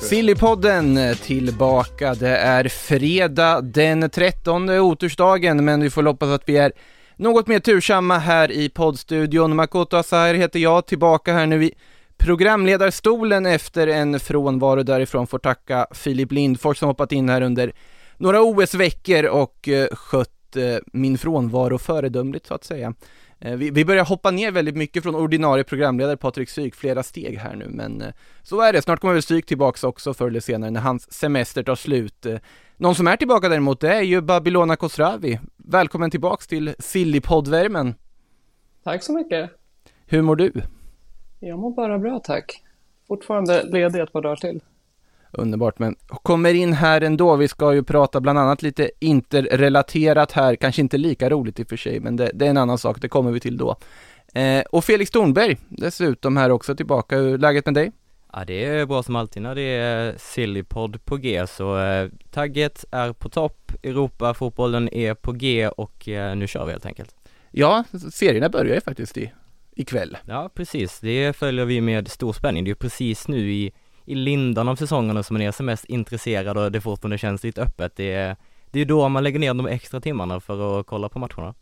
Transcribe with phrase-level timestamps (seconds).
[0.00, 2.14] Sillypodden eh, tillbaka.
[2.14, 6.72] Det är fredag den 13, otursdagen, men vi får hoppas att vi är
[7.16, 9.56] något mer tursamma här i poddstudion.
[9.56, 11.72] Makoto Asair heter jag, tillbaka här nu i
[12.16, 15.26] programledarstolen efter en frånvaro därifrån.
[15.26, 17.72] Får tacka Filip Lindfors som hoppat in här under
[18.16, 22.94] några OS-veckor och eh, skött eh, min frånvaro föredömligt så att säga.
[23.38, 27.38] Eh, Vi, vi börjar hoppa ner väldigt mycket från ordinarie programledare Patrik Syk, flera steg
[27.38, 28.08] här nu, men eh,
[28.42, 28.82] så är det.
[28.82, 32.26] Snart kommer väl Syk tillbaks också förr eller senare när hans semester tar slut.
[32.26, 32.38] Eh,
[32.76, 35.40] Någon som är tillbaka däremot, det är ju Babylona Khosravi.
[35.56, 37.94] Välkommen tillbaks till Sillypoddvärmen.
[38.84, 39.50] Tack så mycket.
[40.06, 40.52] Hur mår du?
[41.40, 42.62] Jag mår bara bra tack.
[43.08, 44.60] Fortfarande ledig ett par dagar till.
[45.34, 47.36] Underbart, men kommer in här ändå.
[47.36, 51.68] Vi ska ju prata bland annat lite interrelaterat här, kanske inte lika roligt i och
[51.68, 53.76] för sig, men det, det är en annan sak, det kommer vi till då.
[54.34, 57.16] Eh, och Felix Thornberg dessutom här också tillbaka.
[57.16, 57.92] Hur är läget med dig?
[58.32, 62.84] Ja det är bra som alltid när det är Sillypodd på G så eh, tagget
[62.90, 67.14] är på topp, Europa-fotbollen är på G och eh, nu kör vi helt enkelt.
[67.50, 69.32] Ja, serierna börjar ju faktiskt i,
[69.76, 70.16] ikväll.
[70.26, 72.64] Ja precis, det följer vi med stor spänning.
[72.64, 73.72] Det är ju precis nu i,
[74.04, 77.62] i lindan av säsongerna som man är som mest intresserad och det fortfarande känns lite
[77.62, 77.96] öppet.
[77.96, 78.36] Det är,
[78.70, 81.54] det är då man lägger ner de extra timmarna för att kolla på matcherna.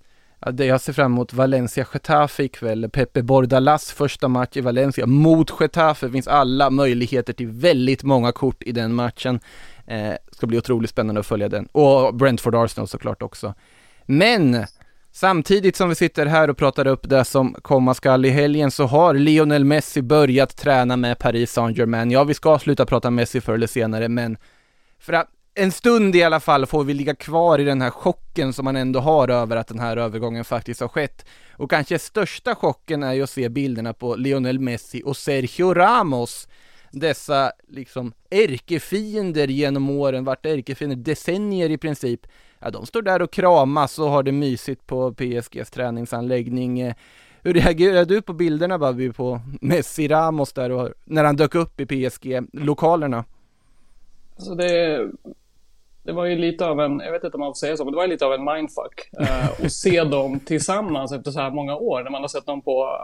[0.44, 2.91] Ja, det jag ser fram emot Valencia-Getafe ikväll.
[2.92, 6.06] Pepe Bordalas första match i Valencia mot Getafe.
[6.06, 9.41] Det finns alla möjligheter till väldigt många kort i den matchen.
[9.86, 11.66] Eh, ska bli otroligt spännande att följa den.
[11.66, 13.54] Och Brentford Arsenal såklart också.
[14.06, 14.66] Men
[15.12, 18.84] samtidigt som vi sitter här och pratar upp det som komma skall i helgen så
[18.84, 22.11] har Lionel Messi börjat träna med Paris Saint-Germain.
[22.11, 24.37] Ja, vi ska sluta prata Messi förr eller senare, men
[24.99, 28.53] för att en stund i alla fall får vi ligga kvar i den här chocken
[28.53, 31.27] som man ändå har över att den här övergången faktiskt har skett.
[31.56, 36.49] Och kanske största chocken är ju att se bilderna på Lionel Messi och Sergio Ramos.
[36.91, 42.27] Dessa liksom ärkefiender genom åren, vart ärkefiender, decennier i princip.
[42.62, 46.81] Ja, de står där och kramas och har det mysigt på PSGs träningsanläggning.
[46.81, 46.95] Eh,
[47.43, 51.81] hur reagerar du på bilderna Babi, på Messi Ramos där och när han dök upp
[51.81, 53.25] i PSG-lokalerna?
[54.37, 55.06] Alltså det,
[56.03, 57.93] det var ju lite av en, jag vet inte om man får säga så, men
[57.93, 59.11] det var ju lite av en mindfuck.
[59.21, 62.62] Eh, att se dem tillsammans efter så här många år, när man har sett dem
[62.62, 62.99] på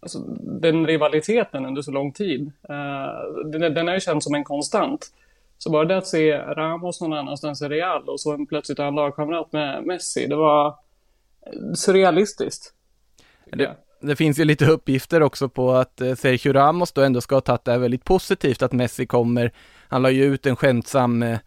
[0.00, 0.18] alltså,
[0.60, 2.52] den rivaliteten under så lång tid.
[2.68, 5.12] Eh, den, den har ju känts som en konstant.
[5.58, 9.52] Så bara det att se Ramos någon annanstans i Real och så plötsligt en lagkamrat
[9.52, 10.74] med Messi, det var
[11.74, 12.74] surrealistiskt.
[13.44, 13.70] tycker jag.
[14.00, 17.36] Det, det finns ju lite uppgifter också på att eh, Sergio Ramos då ändå ska
[17.36, 19.52] ha tagit det här väldigt positivt att Messi kommer.
[19.88, 21.38] Han la ju ut en skämtsam eh,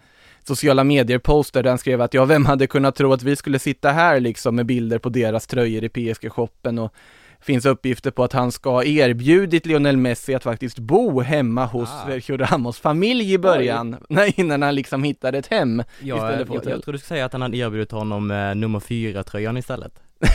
[0.44, 3.92] sociala medier-poster där han skrev att ja, vem hade kunnat tro att vi skulle sitta
[3.92, 6.94] här liksom med bilder på deras tröjor i PSG-shoppen och
[7.42, 11.90] finns uppgifter på att han ska ha erbjudit Lionel Messi att faktiskt bo hemma hos
[11.90, 12.08] Ah.
[12.08, 16.48] Sergio Ramos familj i början, när, innan han liksom hittade ett hem Ja, istället jag,
[16.48, 16.72] för jag, hotell.
[16.72, 19.94] jag tror du skulle säga att han hade erbjudit honom eh, nummer fyra tröjan istället.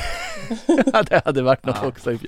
[0.93, 1.89] Ja, det hade varit något Ja.
[1.89, 2.19] också.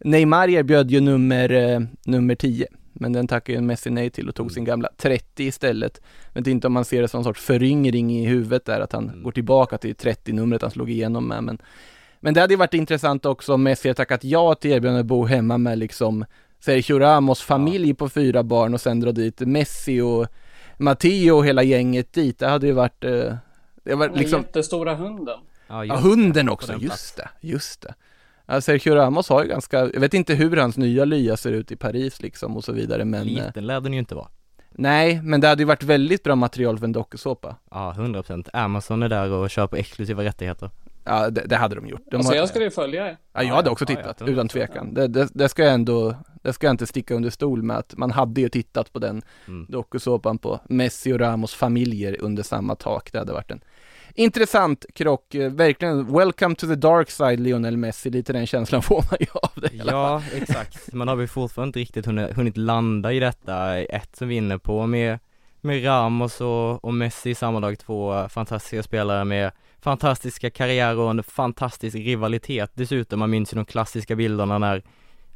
[0.00, 4.34] Neymar erbjöd ju nummer, eh, nummer 10, men den tackade ju Messi nej till och
[4.34, 6.00] tog sin gamla 30 istället.
[6.32, 8.92] Det är inte om man ser det som en sorts föryngring i huvudet där, att
[8.92, 9.22] han Mm.
[9.22, 11.44] går tillbaka till 30-numret han slog igenom med.
[11.44, 11.58] Men,
[12.20, 15.06] men det hade ju varit intressant också om Messi hade tackat ja till erbjudandet att
[15.06, 16.24] bo hemma med liksom
[16.60, 20.26] Sergio Ramos familj på fyra barn och sen dra dit Messi och
[20.78, 22.38] Matteo och hela gänget dit.
[22.38, 23.34] Det hade ju varit, eh,
[23.84, 25.38] det var Den liksom jättestora hunden.
[25.68, 27.94] Ja, Ja, hunden det, också, den just det, just det.
[28.46, 31.72] Ja, Sergio Ramos har ju ganska, jag vet inte hur hans nya lya ser ut
[31.72, 34.28] i Paris liksom och så vidare men eh, Liten lär den ju inte vara.
[34.70, 37.56] Nej, men det hade ju varit väldigt bra material för en dokusåpa.
[37.70, 38.48] Ja, 100%.
[38.52, 40.70] Amazon är där och kör på exklusiva rättigheter.
[41.04, 42.00] Ja, det, det hade de gjort.
[42.10, 44.94] De Alltså har, jag skulle ju följa ja, jag hade också tittat, ja, utan tvekan.
[44.94, 47.96] Det, det, det ska jag ändå, det ska jag inte sticka under stol med att
[47.96, 49.66] man hade ju tittat på den Mm.
[49.68, 53.12] dokusåpan på Messi och Ramos familjer under samma tak.
[53.12, 53.60] Det hade varit en
[54.14, 55.34] intressant krock.
[55.34, 58.10] Eh, Verkligen, welcome to the dark side Lionel Messi.
[58.10, 59.86] Lite den känslan får man ju av det fall.
[59.86, 60.92] Ja, exakt.
[60.92, 63.78] Man har väl fortfarande inte riktigt hunnit, hunnit landa i detta.
[63.78, 65.18] Ett som vi är inne på med,
[65.60, 71.96] med Ramos och, och Messi sammanlagt två fantastiska spelare med fantastiska karriärer och en fantastisk
[71.96, 73.18] rivalitet dessutom.
[73.18, 74.82] Man minns ju de klassiska bilderna när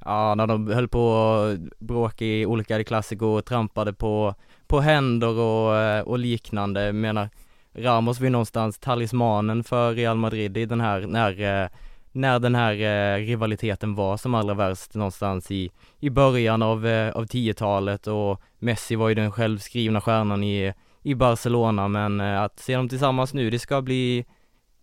[0.05, 4.35] Ja, när de höll på att bråka i olika klassiker och trampade på,
[4.67, 6.85] på händer och, och liknande.
[6.85, 7.29] Jag menar,
[7.75, 11.69] Ramos var ju någonstans talismanen för Real Madrid i den här, när, eh,
[12.13, 15.71] när den här eh, rivaliteten var som allra värst någonstans i,
[16.01, 20.73] i början av, eh, av 10-talet och Messi var ju den självskrivna stjärnan i,
[21.03, 24.25] i Barcelona men eh, att se dem tillsammans nu, det ska bli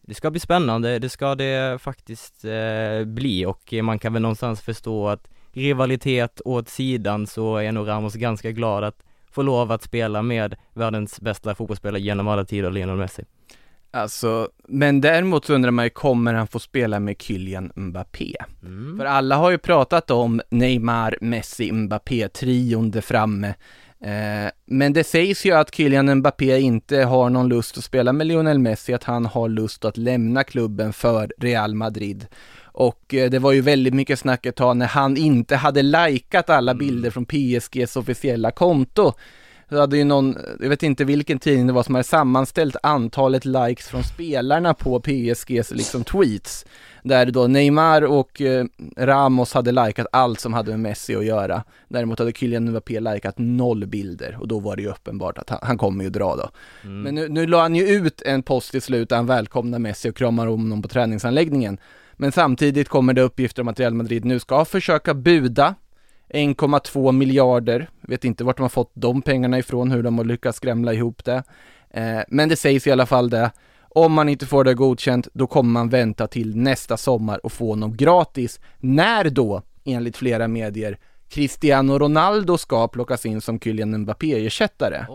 [0.01, 4.61] det ska bli spännande, det ska det faktiskt eh, bli och man kan väl någonstans
[4.61, 9.83] förstå att rivalitet åt sidan så är nog Ramos ganska glad att få lov att
[9.83, 13.23] spela med världens bästa fotbollsspelare genom alla tider, Lionel Messi.
[13.91, 18.36] Alltså, men däremot så undrar man ju, kommer han få spela med Kylian Mbappé?
[18.97, 23.53] För alla har ju pratat om Neymar, Messi, Mbappé, trion där framme.
[24.01, 28.27] Eh, men det sägs ju att Kylian Mbappé inte har någon lust att spela med
[28.27, 32.27] Lionel Messi, att han har lust att lämna klubben för Real Madrid.
[32.62, 36.50] Och eh, det var ju väldigt mycket snack ett tag när han inte hade likat
[36.50, 39.13] alla bilder från PSGs officiella konto.
[39.69, 43.45] Så hade ju någon, jag vet inte vilken tidning det var som hade sammanställt antalet
[43.45, 46.66] likes från spelarna på PSGs liksom tweets.
[47.04, 48.66] Där då Neymar och eh,
[48.98, 51.63] Ramos hade likat allt som hade med Messi att göra.
[51.88, 55.60] Däremot hade Kylian Mbappé likat noll bilder och då var det ju uppenbart att han,
[55.62, 56.50] han kommer ju dra då.
[56.89, 60.10] Men nu, nu la han ju ut en post i slutet där han välkomnar Messi
[60.10, 61.77] och kramar om honom på träningsanläggningen.
[62.13, 65.75] Men samtidigt kommer det uppgifter om att Real Madrid nu ska försöka buda
[66.29, 67.89] 1,2 miljarder.
[68.01, 71.25] Vet inte vart de har fått de pengarna ifrån, hur de har lyckats skrämla ihop
[71.25, 71.43] det.
[71.89, 73.51] Eh, men det sägs i alla fall det.
[73.89, 77.69] Om man inte får det godkänt, då kommer man vänta till nästa sommar och få
[77.69, 78.59] honom gratis.
[78.77, 80.97] När då, enligt flera medier,
[81.29, 85.05] Cristiano Ronaldo ska plockas in som Kylian Mbappé-ersättare.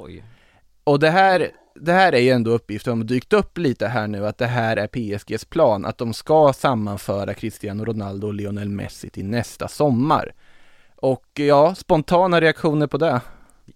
[0.84, 1.50] Och det här,
[1.81, 4.46] det här är ju ändå uppgifter som har dykt upp lite här nu, att det
[4.46, 9.69] här är PSGs plan, att de ska sammanföra Cristiano Ronaldo och Lionel Messi till nästa
[9.69, 10.34] sommar.
[11.05, 13.21] Och ja, spontana reaktioner på det.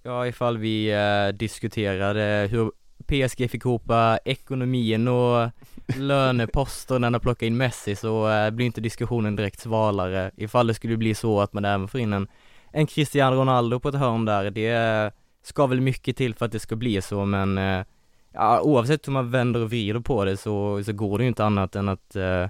[0.03, 2.73] Ja, ifall vi eh, diskuterade hur
[3.07, 5.51] PSG fick ihop eh, ekonomin och
[5.97, 10.31] löneposter när de plockade in Messi så eh, blir inte diskussionen direkt svalare.
[10.37, 12.29] Ifall det skulle bli så att man även får in en,
[12.73, 16.61] en Cristiano Ronaldo på ett hörn där, det ska väl mycket till för att det
[16.61, 17.85] ska bli så men eh,
[18.33, 21.45] ja, oavsett hur man vänder och vrider på det så, så går det ju inte
[21.45, 22.47] annat än att eh,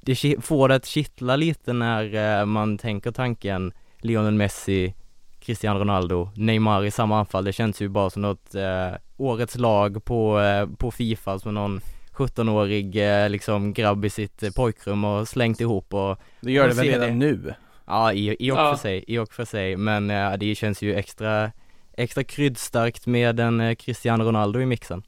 [0.00, 4.94] det får det att kittla lite när eh, man tänker tanken Lionel Messi,
[5.40, 7.44] Cristiano Ronaldo, Neymar i samma anfall.
[7.44, 11.80] Det känns ju bara som något eh, årets lag på, eh, på Fifa som någon
[12.12, 16.74] 17-årig eh, liksom grabb i sitt eh, pojkrum och slängt ihop och Det gör det
[16.74, 17.54] väl redan nu?
[17.86, 18.72] Ja, i, i och Ja.
[18.74, 21.52] för sig, i och för sig, men eh, det känns ju extra,
[21.96, 25.02] extra kryddstarkt med en eh, Cristiano Ronaldo i mixen.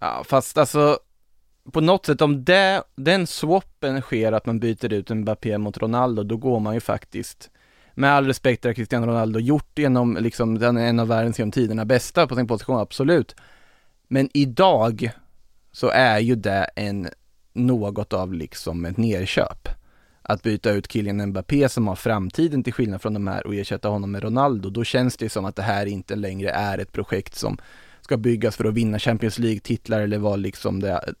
[0.00, 0.98] Ja, fast alltså
[1.72, 6.22] på något sätt om det, den swappen sker att man byter ut Mbappé mot Ronaldo,
[6.22, 7.50] då går man ju faktiskt
[7.94, 11.38] med all respekt det har Cristiano Ronaldo gjort genom, liksom, den är en av världens
[11.38, 13.36] genom tiderna bästa på sin position, absolut.
[14.08, 15.10] Men idag
[15.72, 17.08] så är ju det en,
[17.52, 19.68] något av liksom ett nerköp.
[20.22, 23.88] Att byta ut Kylian Mbappé som har framtiden till skillnad från de här och ersätta
[23.88, 27.34] honom med Ronaldo, då känns det som att det här inte längre är ett projekt
[27.34, 27.58] som
[28.00, 31.14] ska byggas för att vinna Champions League-titlar eller vara liksom det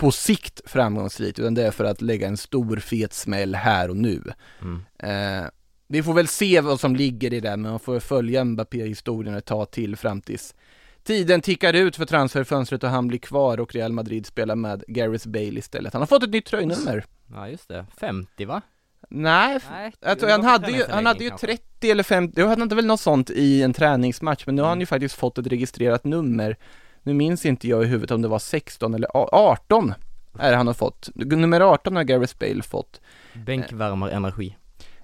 [0.00, 3.96] på sikt framgångsrikt, utan det är för att lägga en stor fet smäll här och
[3.96, 4.22] nu.
[4.62, 4.82] Mm.
[4.98, 5.48] Eh,
[5.88, 9.44] vi får väl se vad som ligger i det, men man får följa Mbappé-historien ett
[9.44, 10.54] tag till fram tills
[11.02, 15.28] tiden tickar ut för transferfönstret och han blir kvar och Real Madrid spelar med Gareth
[15.28, 15.92] Bale istället.
[15.92, 17.04] Han har fått ett nytt tröjnummer.
[17.34, 18.62] Ja just det, 50 va?
[19.08, 22.74] Nej, Nej, det han hade ju, han hade ju träningsanläggning 30 eller 50, han hade
[22.74, 24.86] väl något sånt i en träningsmatch, men nu har han ju Mm.
[24.86, 26.56] faktiskt fått ett registrerat nummer.
[27.02, 29.94] Nu minns inte jag i huvudet om det var 16 eller a- 18
[30.38, 31.08] är det han har fått.
[31.14, 33.00] Nummer 18 har Gareth Bale fått.
[33.46, 34.56] Bänkvärmarenergi.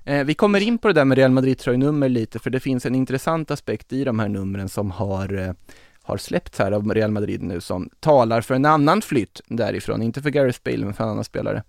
[0.05, 2.95] Eh, vi kommer in på det där med Real Madrid-tröjnummer lite, för det finns en
[2.95, 5.53] intressant aspekt i de här numren som har, eh,
[6.03, 10.23] har släppts här av Real Madrid nu som talar för en annan flytt därifrån, inte
[10.23, 11.63] för Gareth Bale men för en annan spelare.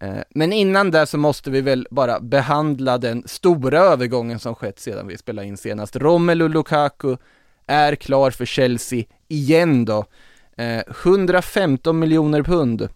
[0.00, 4.78] Eh, men innan det så måste vi väl bara behandla den stora övergången som skett
[4.80, 5.96] sedan vi spelade in senast.
[5.96, 7.16] Romelu Lukaku
[7.70, 10.04] är klar för Chelsea igen då.
[10.56, 12.88] Eh, 115 miljoner pund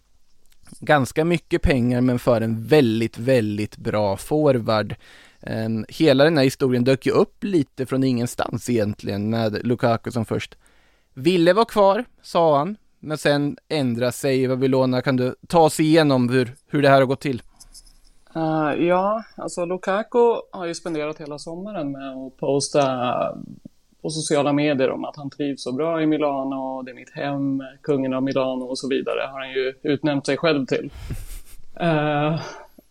[0.79, 4.95] ganska mycket pengar men för en väldigt, väldigt bra forward.
[5.41, 10.25] Eh, hela den här historien dök ju upp lite från ingenstans egentligen med Lukaku som
[10.25, 10.57] först
[11.13, 14.47] ville vara kvar, sa han, men sen ändra sig.
[14.47, 17.41] Babylona, kan du ta oss igenom hur, hur det här har gått till?
[18.35, 23.15] Uh, ja, alltså Lukaku har ju spenderat hela sommaren med att posta
[24.05, 27.63] på sociala medier om att han trivs så bra i Milano, det är mitt hem,
[27.81, 30.91] kungen av Milano och så vidare har han ju utnämnt sig själv till.
[31.81, 32.41] Uh,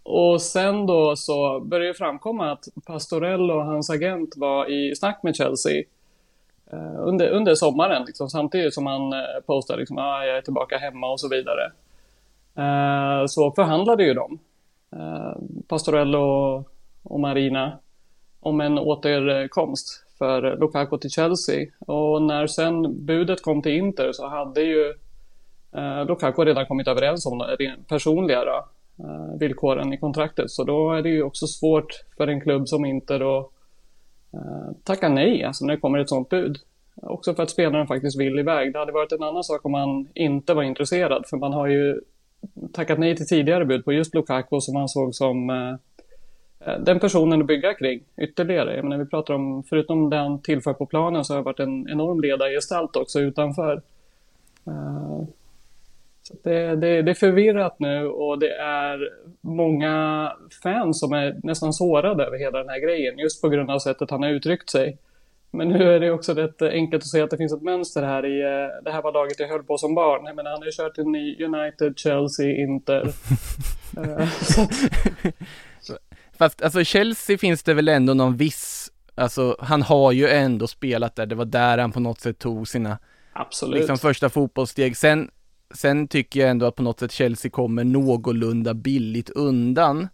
[0.03, 5.23] och sen då så började det framkomma att Pastorello och hans agent var i snack
[5.23, 5.83] med Chelsea
[6.73, 10.79] uh, under, under sommaren, liksom, samtidigt som han eh, postade liksom, ah, jag är tillbaka
[10.79, 11.73] hemma och så vidare.
[13.29, 14.39] så förhandlade ju de,
[15.69, 16.65] Pastorello
[17.03, 17.79] och Marina,
[18.41, 21.67] om en återkomst för Lukaku till Chelsea.
[21.79, 24.95] Och när sen budet kom till Inter så hade ju
[25.73, 28.65] eh, Lukaku redan kommit överens om de personliga då,
[29.05, 30.51] eh, villkoren i kontraktet.
[30.51, 33.51] Så då är det ju också svårt för en klubb som Inter att
[34.33, 36.59] eh, tacka nej alltså när det kommer ett sånt bud.
[36.97, 38.73] Också för att spelaren faktiskt vill iväg.
[38.73, 42.01] Det hade varit en annan sak om man inte var intresserad för man har ju
[42.73, 45.75] tackat nej till tidigare bud på just Lukaku som man såg som eh,
[46.79, 48.77] den personen att bygga kring ytterligare.
[48.77, 51.61] Jag menar, vi pratar om, förutom det han tillför på planen så har det varit
[51.61, 53.83] en enorm ledargestalt också utanför.
[54.69, 55.25] Uh,
[56.23, 61.73] så det, det, det, är förvirrat nu och det är många fans som är nästan
[61.73, 64.99] sårade över hela den här grejen just på grund av sättet han har uttryckt sig.
[65.51, 68.27] Men nu är det också rätt enkelt att se att det finns ett mönster här
[68.27, 70.27] i, eh, det här var laget jag höll på som barn.
[70.27, 73.05] Jag menar, han har ju kört i United, Chelsea, Inter.
[76.39, 81.17] Fast alltså Chelsea finns det väl ändå någon viss, alltså han har ju ändå spelat
[81.17, 82.99] där, det var där han på något sätt tog sina
[83.35, 83.79] Absolut.
[83.79, 84.97] Liksom första fotbollssteg.
[84.97, 85.31] Sen,
[85.75, 90.09] sen tycker jag ändå att på något sätt Chelsea kommer någorlunda billigt undan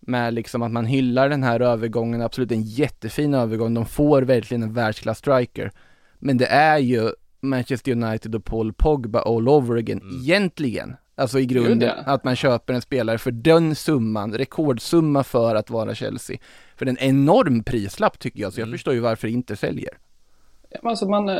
[0.00, 4.62] med liksom att man hyllar den här övergången, absolut en jättefin övergång, de får verkligen
[4.62, 5.70] en världsklass striker.
[6.18, 10.20] Men det är ju Manchester United och Paul Pogba all over again, mm.
[10.20, 10.96] egentligen.
[11.14, 15.94] Alltså i grunden, att man köper en spelare för den summan, rekordsumma för att vara
[15.94, 16.38] Chelsea.
[16.76, 18.74] För en enorm prislapp tycker jag, så jag mm.
[18.74, 19.98] förstår ju varför inte säljer.
[20.82, 21.36] Alltså man, eh,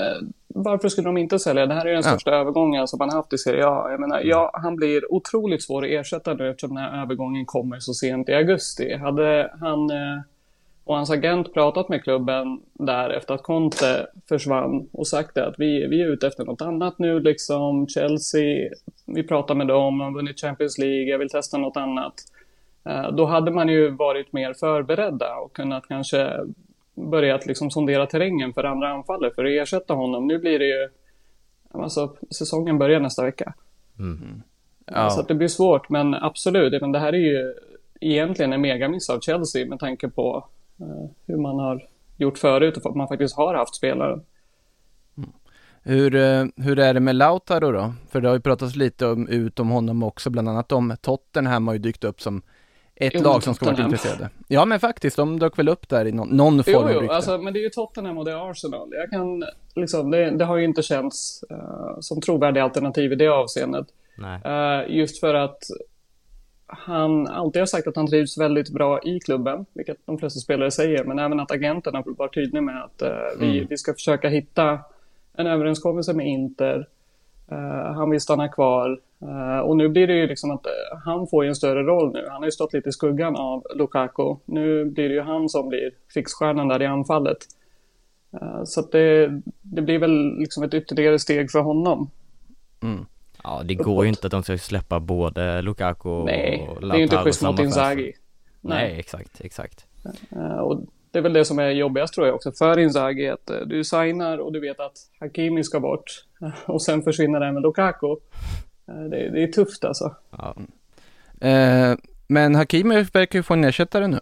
[0.49, 1.67] varför skulle de inte sälja?
[1.67, 2.37] Det här är den största ja.
[2.37, 3.91] övergången som man haft i Serie A.
[3.91, 7.79] Jag menar, ja, han blir otroligt svår att ersätta nu eftersom den här övergången kommer
[7.79, 8.97] så sent i augusti.
[8.97, 10.21] Hade han eh,
[10.85, 15.87] och hans agent pratat med klubben där efter att Conte försvann och sagt att vi,
[15.87, 17.89] vi är ute efter något annat nu liksom.
[17.89, 18.71] Chelsea,
[19.07, 22.15] vi pratar med dem, de har vunnit Champions League, jag vill testa något annat.
[22.85, 26.41] Eh, då hade man ju varit mer förberedda och kunnat kanske
[26.95, 30.27] börjat liksom sondera terrängen för andra anfallet för att ersätta honom.
[30.27, 30.89] Nu blir det ju,
[31.71, 33.55] alltså säsongen börjar nästa vecka.
[33.99, 34.43] Mm.
[34.87, 35.11] Ja.
[35.11, 37.55] Så det blir svårt, men absolut, men det här är ju
[38.01, 40.49] egentligen en megamiss av Chelsea med tanke på
[41.27, 44.21] hur man har gjort förut och att man faktiskt har haft spelare.
[45.17, 45.31] Mm.
[45.83, 47.93] Hur, eh, hur är det med Lautaro då?
[48.09, 51.67] För det har ju pratats lite om, ut om honom också, bland annat om Tottenham
[51.67, 52.43] har ju dykt upp som
[52.95, 54.31] ett jo, lag som ska vara intresserade.
[54.49, 57.11] Ja men faktiskt, de dök väl upp där i någon, någon form jo, jo, av
[57.11, 58.89] alltså, men det är ju Tottenham och det är Arsenal.
[58.93, 63.29] Jag kan, liksom, det, det har ju inte känts uh, som trovärdiga alternativ i det
[63.29, 63.87] avseendet.
[64.19, 65.59] Uh, just för att
[66.73, 70.71] han alltid har sagt att han trivs väldigt bra i klubben, vilket de flesta spelare
[70.71, 73.09] säger, men även att agenten har varit tydlig med att uh,
[73.41, 73.67] vi, mm.
[73.71, 74.81] vi ska försöka hitta
[75.33, 76.89] en överenskommelse med Inter.
[77.53, 80.67] Uh, han vill stanna kvar uh, och nu blir det ju liksom att
[81.05, 82.27] han får en större roll nu.
[82.29, 84.37] Han har ju stått lite i skuggan av Lukaku.
[84.45, 87.39] Nu blir det ju han som blir fixstjärnan där i anfallet.
[88.65, 92.11] så att det, det blir väl liksom ett ytterligare steg för honom.
[92.83, 93.07] Mm.
[93.45, 96.97] Ja, det går ju inte att de ska släppa både Lukaku och Nej, det är
[96.97, 98.13] ju inte schysst mot Inzaghi.
[98.61, 98.89] Nej.
[98.89, 99.87] Nej, exakt, exakt.
[100.37, 100.81] Uh, och
[101.11, 103.85] det är väl det som är jobbigast tror jag också för Inzaghi, att uh, du
[103.85, 106.25] signar och du vet att Hakimi ska bort
[106.67, 108.17] och sen försvinner även Lukaku.
[108.87, 110.15] Det, det, är tufft alltså.
[110.31, 110.57] Ja.
[112.27, 114.21] men Hakimi verkar ju få en ersättare nu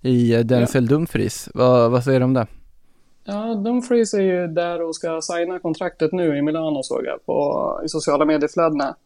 [0.00, 0.88] i Denzel ja.
[0.88, 1.48] Dumfries.
[1.54, 2.46] Vad, vad säger du om det?
[3.32, 7.80] Ja, Dumfries är ju där och ska signa kontraktet nu i Milano såg jag på,
[7.84, 8.96] i sociala medieflödena.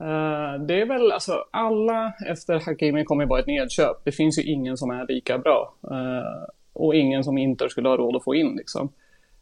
[0.00, 4.04] Uh, det är väl alltså alla efter Hakimi kommer bara ett nedköp.
[4.04, 5.74] Det finns ju ingen som är lika bra.
[5.90, 8.88] Uh, och ingen som Inter skulle ha råd att få in liksom.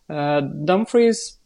[0.09, 1.38] Eh, uh, Dumfries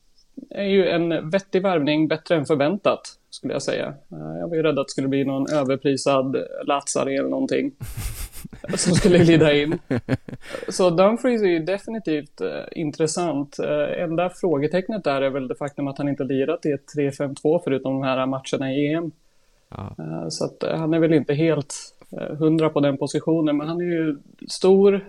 [0.50, 3.94] är ju en vettig värvning, bättre än förväntat skulle jag säga.
[4.40, 6.36] jag var ju rädd att det skulle bli någon överprisad
[6.66, 7.72] Lazari eller någonting.
[8.76, 9.78] som skulle glida in.
[10.68, 13.56] Så Dumfries är ju definitivt uh, intressant.
[13.62, 17.60] Uh, enda frågetecknet där är väl det faktum att han inte lirat i ett 3-5-2
[17.64, 19.12] förutom de här matcherna i EM.
[19.76, 19.94] Ja.
[19.98, 21.74] Eh, Så att eh, han är väl inte helt
[22.10, 25.04] eh, hundra på den positionen, men han är ju stor,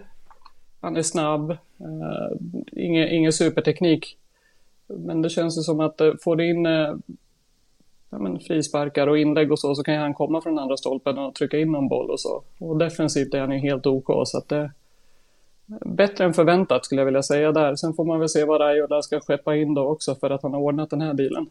[0.81, 2.37] han är snabb, eh,
[2.71, 4.17] ingen, ingen superteknik.
[4.97, 6.95] Men det känns ju som att eh, får du in eh,
[8.09, 11.17] ja, men frisparkar och inlägg och så, så kan ju han komma från andra stolpen
[11.17, 12.43] och trycka in någon boll och så.
[12.59, 14.71] Och defensivt är han ju helt OK, så att det
[15.85, 17.75] Bättre än förväntat skulle jag vilja säga där.
[17.75, 20.53] Sen får man väl se vad Raiola ska skeppa in då också för att han
[20.53, 21.47] har ordnat den här bilen.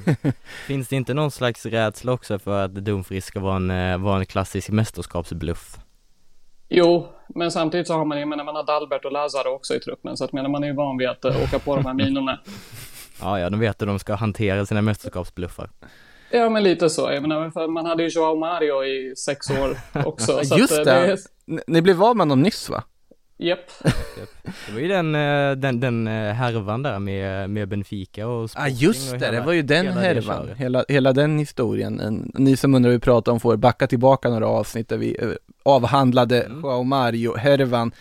[0.66, 4.18] Finns det inte någon slags rädsla också för att Dumfries ska vara en, eh, vara
[4.18, 5.78] en klassisk mästerskapsbluff?
[6.68, 9.80] Jo, men samtidigt så har man ju, menar, man har Dalbert och Lazaro också i
[9.80, 11.94] truppen, så att menar, man är ju van vid att eh, åka på de här
[12.04, 12.38] minorna.
[13.20, 15.70] Ja, ja, de vet hur de ska hantera sina mästerskapsbluffar.
[16.30, 17.10] Ja, men lite så.
[17.12, 20.40] Jag menar, för man hade ju Joao Mario i sex år också.
[20.44, 22.82] så Just att, det, eh, N- ni blev av med honom nyss va?
[23.40, 23.58] Japp.
[24.66, 28.48] Det var ju den, eh, den, den eh, härvan där med, med Benfica och Ja
[28.48, 32.00] Sporting just det, hela- det var ju den hela härvan, hela, hela den historien.
[32.00, 35.16] En, ni som undrar vad vi pratar om får backa tillbaka några avsnitt där vi
[35.22, 35.28] eh,
[35.62, 36.60] avhandlade Mm.
[36.60, 37.92] Joao Mario-härvan.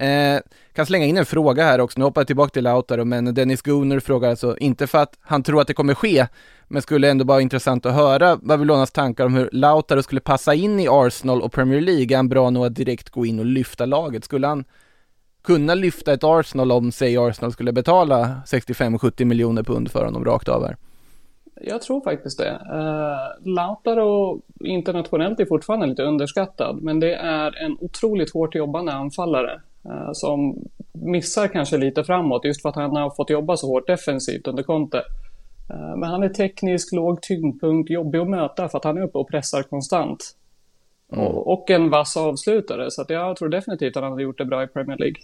[0.00, 0.40] Eh,
[0.72, 3.62] kan slänga in en fråga här också, nu hoppar jag tillbaka till Lautaro, men Dennis
[3.62, 6.26] Gunnar frågar alltså, inte för att han tror att det kommer ske,
[6.68, 10.80] men skulle ändå vara intressant att höra Babylonas tankar om hur Lautaro skulle passa in
[10.80, 12.14] i Arsenal och Premier League.
[12.14, 14.24] Är han bra nog att direkt gå in och lyfta laget?
[14.24, 14.64] Skulle han
[15.44, 20.48] kunna lyfta ett Arsenal om, säg Arsenal skulle betala 65-70 miljoner pund för honom rakt
[20.48, 20.76] av här?
[21.60, 22.50] Jag tror faktiskt det.
[22.50, 29.60] Uh, Lautaro internationellt är fortfarande lite underskattad, men det är en otroligt hårt jobbande anfallare
[30.12, 34.46] som missar kanske lite framåt just för att han har fått jobba så hårt defensivt
[34.46, 35.02] under Conte.
[35.70, 39.18] Eh, men han är teknisk, låg tyngdpunkt, jobbig att möta för att han är uppe
[39.18, 40.36] och pressar konstant.
[41.08, 44.62] Och, och en vass avslutare, så jag tror definitivt att han hade gjort det bra
[44.62, 45.20] i Premier League.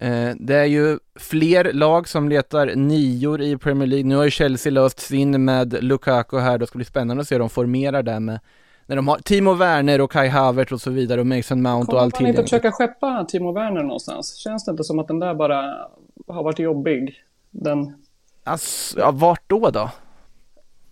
[0.00, 4.06] Eh, det är ju fler lag som letar nior i Premier League.
[4.06, 6.58] Nu har ju Chelsea löst sin med Lukaku här.
[6.58, 8.40] Det ska bli spännande att se hur de formerar där med
[8.86, 11.86] när de har Timo Werner och Kai Havertz och så vidare och Mason Mount och
[11.88, 14.34] Kommer allt man inte försöka skeppa Timo Werner någonstans?
[14.36, 15.88] Känns det inte som att den där bara
[16.26, 17.14] har varit jobbig?
[17.50, 18.04] Den...
[18.44, 19.90] Alltså, ja, vart då då?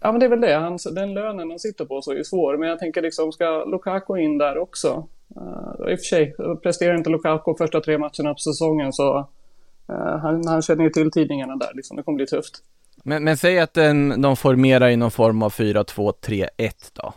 [0.01, 0.55] Ja, men det är väl det.
[0.55, 2.57] Han, den lönen han sitter på så är ju svår.
[2.57, 5.09] Men jag tänker liksom, ska Lukaku in där också?
[5.37, 9.19] Uh, I och för sig, presterar inte Lukaku första tre matcherna på säsongen så
[9.91, 11.71] uh, han, han känner ju till tidningarna där.
[11.75, 11.97] Liksom.
[11.97, 12.63] Det kommer bli tufft.
[13.03, 16.49] Men, men säg att den, de formerar i någon form av 4-2-3-1
[16.93, 17.13] då.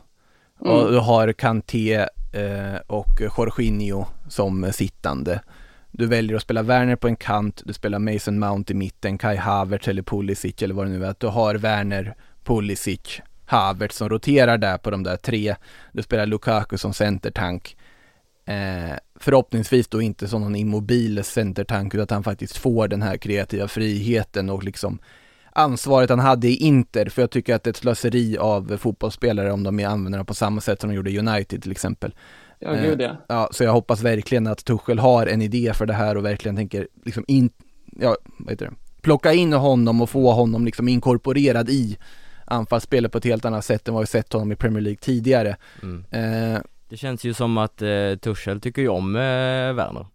[0.62, 0.74] Mm.
[0.74, 1.96] Och du har Kanté
[2.34, 5.42] eh, och Jorginho som sittande.
[5.92, 9.36] Du väljer att spela Werner på en kant, du spelar Mason Mount i mitten, Kai
[9.36, 11.16] Havertz eller Pulisic eller vad det nu är.
[11.18, 15.56] Du har Werner, Pulisic, Havertz som roterar där på de där tre.
[15.92, 17.78] Du spelar Lukaku som centertank.
[18.46, 23.18] Eh, förhoppningsvis då inte som någon immobil centertank utan att han faktiskt får den här
[23.18, 25.00] kreativa friheten och liksom
[25.58, 29.52] ansvaret han hade i Inter, för jag tycker att det är ett slöseri av fotbollsspelare
[29.52, 32.16] om de är användarna på samma sätt som de gjorde i United till exempel.
[32.60, 33.16] Ja, gud ja.
[33.28, 36.56] Ja, så jag hoppas verkligen att Tuchel har en idé för det här och verkligen
[36.56, 37.50] tänker liksom in,
[38.00, 41.98] ja, vad heter det, plocka in honom och få honom liksom inkorporerad i
[42.46, 45.56] anfallsspelet på ett helt annat sätt än vad vi sett honom i Premier League tidigare.
[45.84, 46.06] Mm.
[46.12, 49.22] Eh, Det känns ju som att eh, Tuchel tycker ju om eh,
[49.74, 50.06] Werner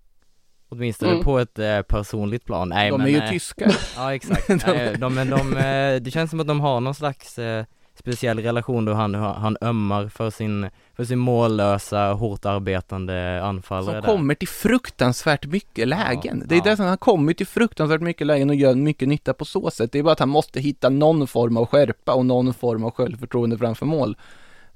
[0.72, 1.24] Åtminstone Mm.
[1.24, 2.68] på ett eh, personligt plan.
[2.68, 3.76] Nej, de men, är ju eh, tyskar.
[3.96, 7.38] Ja exakt, Nej, de, men de, eh, det känns som att de har någon slags
[7.38, 7.64] eh,
[7.98, 14.10] speciell relation då han, han ömmar för sin, för sin mållösa, hårt arbetande anfallare Som
[14.16, 16.38] kommer till fruktansvärt mycket lägen.
[16.40, 16.64] Ja, det är ja.
[16.64, 19.92] det som han kommer till fruktansvärt mycket lägen och gör mycket nytta på så sätt.
[19.92, 22.90] Det är bara att han måste hitta någon form av skärpa och någon form av
[22.90, 24.16] självförtroende framför mål.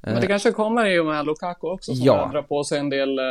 [0.01, 2.29] Men det kanske kommer i och med Lukaku också som Ja.
[2.33, 3.25] drar på sig en del eh,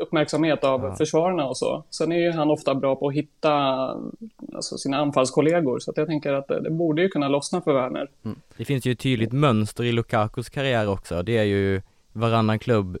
[0.00, 0.94] uppmärksamhet av Ja.
[0.96, 1.84] försvararna och så.
[1.90, 3.52] Sen är ju han ofta bra på att hitta
[4.54, 7.72] alltså, sina anfallskollegor, så att jag tänker att det, det borde ju kunna lossna för
[7.72, 8.10] Werner.
[8.56, 11.82] Det finns ju ett tydligt mönster i Lukakus karriär också, det är ju
[12.12, 12.98] varannan klubb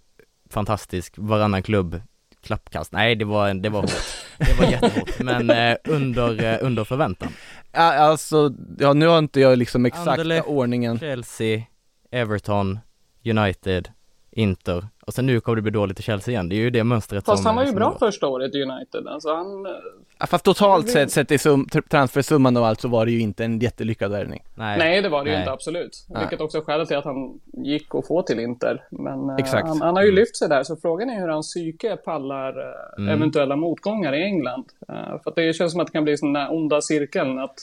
[0.50, 2.00] fantastisk, varannan klubb
[2.42, 2.92] klappkast.
[2.92, 3.90] Nej, det var, det var hårt.
[4.38, 7.28] Det var jättehårt, men eh, under, eh, under förväntan.
[7.72, 10.46] Ja, alltså, ja nu har inte jag liksom exakta Anderlecht.
[10.46, 10.98] ordningen.
[10.98, 11.62] Chelsea,
[12.10, 12.78] Everton,
[13.24, 13.88] United,
[14.30, 16.48] Inter och sen nu kommer det bli dåligt i Chelsea igen.
[16.48, 17.98] Det är ju det mönstret Fast som han var ju bra går.
[17.98, 19.06] första året i United.
[19.06, 19.72] Alltså han, eh,
[20.20, 23.20] Ja, fast totalt sett, sett i sum, tr- transfersumman och allt så var det ju
[23.20, 24.42] inte en jättelyckad värvning.
[24.54, 25.42] Nej, nej, det var det ju nej.
[25.42, 26.06] inte absolut.
[26.08, 26.20] Nej.
[26.22, 28.84] Vilket också är skälet till att han gick och få till Inter.
[28.90, 29.68] Men eh, Exakt.
[29.68, 32.74] Han, han har ju lyft sig där, så frågan är hur hans psyke pallar eh,
[32.98, 33.08] Mm.
[33.14, 34.64] eventuella motgångar i England.
[34.86, 37.54] För att det känns som att det kan bli sån där onda cirkeln att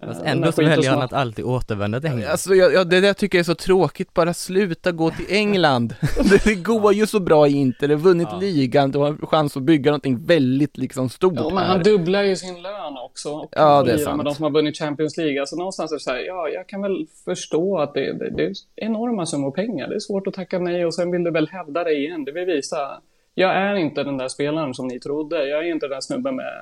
[0.00, 2.30] Fast Eh, ändå så väljer han att alltid återvända till England.
[2.30, 5.94] Alltså jag, jag, det där tycker jag är så tråkigt, bara sluta gå till England.
[6.30, 8.38] det, det går ju så bra i Inter, det har vunnit Ja.
[8.38, 12.36] ligan, du har chans att bygga någonting väldigt liksom stort Ja, men han dubblar ju
[12.36, 13.30] sin lön också.
[13.30, 14.16] Och Ja, det är sant.
[14.16, 15.40] Med de som har vunnit Champions League.
[15.40, 18.44] Alltså någonstans är det så här, ja, jag kan väl förstå att det, det, det
[18.44, 19.88] är enorma summor pengar.
[19.88, 22.24] Det är svårt att tacka nej och sen vill du väl hävda dig igen.
[22.24, 23.00] Det vill visa,
[23.34, 25.48] jag är inte den där spelaren som ni trodde.
[25.48, 26.52] Jag är inte den snubben med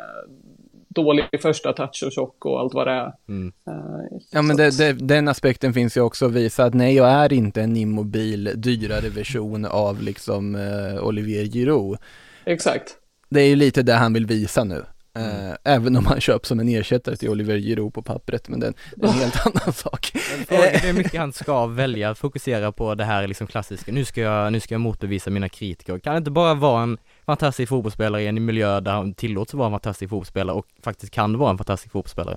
[0.95, 3.13] dålig första touch och tjock och allt vad det är.
[3.29, 3.53] Mm.
[3.67, 7.09] Eh, Ja men det, det, den aspekten finns ju också att visa att nej jag
[7.09, 11.99] är inte en immobil, dyrare version av liksom eh, Olivier Giroud.
[12.45, 12.97] Exakt.
[13.29, 14.85] Det är ju lite det han vill visa nu.
[15.17, 15.51] Mm.
[15.51, 18.67] Eh, även om han köps som en ersättare till Oliver Giroud på pappret, men det,
[18.67, 20.13] är en helt annan sak.
[20.83, 24.61] Hur mycket han ska välja fokusera på det här liksom klassiska, nu ska jag, nu
[24.61, 25.99] ska jag motbevisa mina kritiker.
[25.99, 29.67] Kan det inte bara vara en fantastisk fotbollsspelare i en miljö där han tillåts vara
[29.67, 32.37] en fantastisk fotbollsspelare och faktiskt kan vara en fantastisk fotbollsspelare?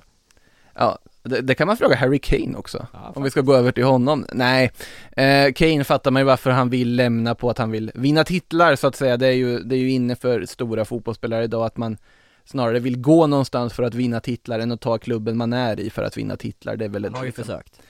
[0.74, 3.72] Ja, det, det kan man fråga Harry Kane också, Ja, om vi ska gå över
[3.72, 4.26] till honom.
[4.32, 4.70] Nej,
[5.12, 8.76] eh, Kane fattar man ju varför han vill lämna på att han vill vinna titlar
[8.76, 9.16] så att säga.
[9.16, 11.96] Det är ju, det är ju inne för stora fotbollsspelare idag att man
[12.44, 15.90] snarare vill gå någonstans för att vinna titlar än att ta klubben man är i
[15.90, 16.76] för att vinna titlar.
[16.76, 17.80] Det är väl Han har ju liksom, försökt.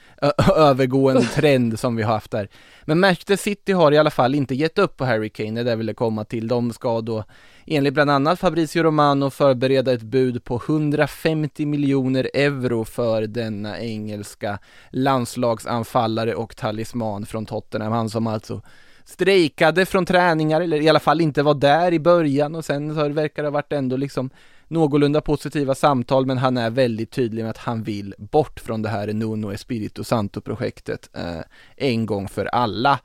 [0.57, 2.48] Övergående trend som vi har haft där.
[2.85, 5.64] Men Manchester City har i alla fall inte gett upp på Harry Kane, det är
[5.64, 6.48] det jag ville komma till.
[6.48, 7.24] De ska då
[7.66, 14.59] enligt bland annat Fabrizio Romano förbereda ett bud på 150 miljoner euro för denna engelska
[14.90, 17.92] landslagsanfallare och talisman från Tottenham.
[17.92, 18.62] Han som alltså
[19.04, 23.09] strejkade från träningar, eller i alla fall inte var där i början och sen så
[23.09, 24.31] verkar det ha varit ändå liksom
[24.68, 28.88] någorlunda positiva samtal men han är väldigt tydlig med att han vill bort från det
[28.88, 31.40] här Nuno Espirito Santo-projektet eh,
[31.76, 33.00] en gång för alla.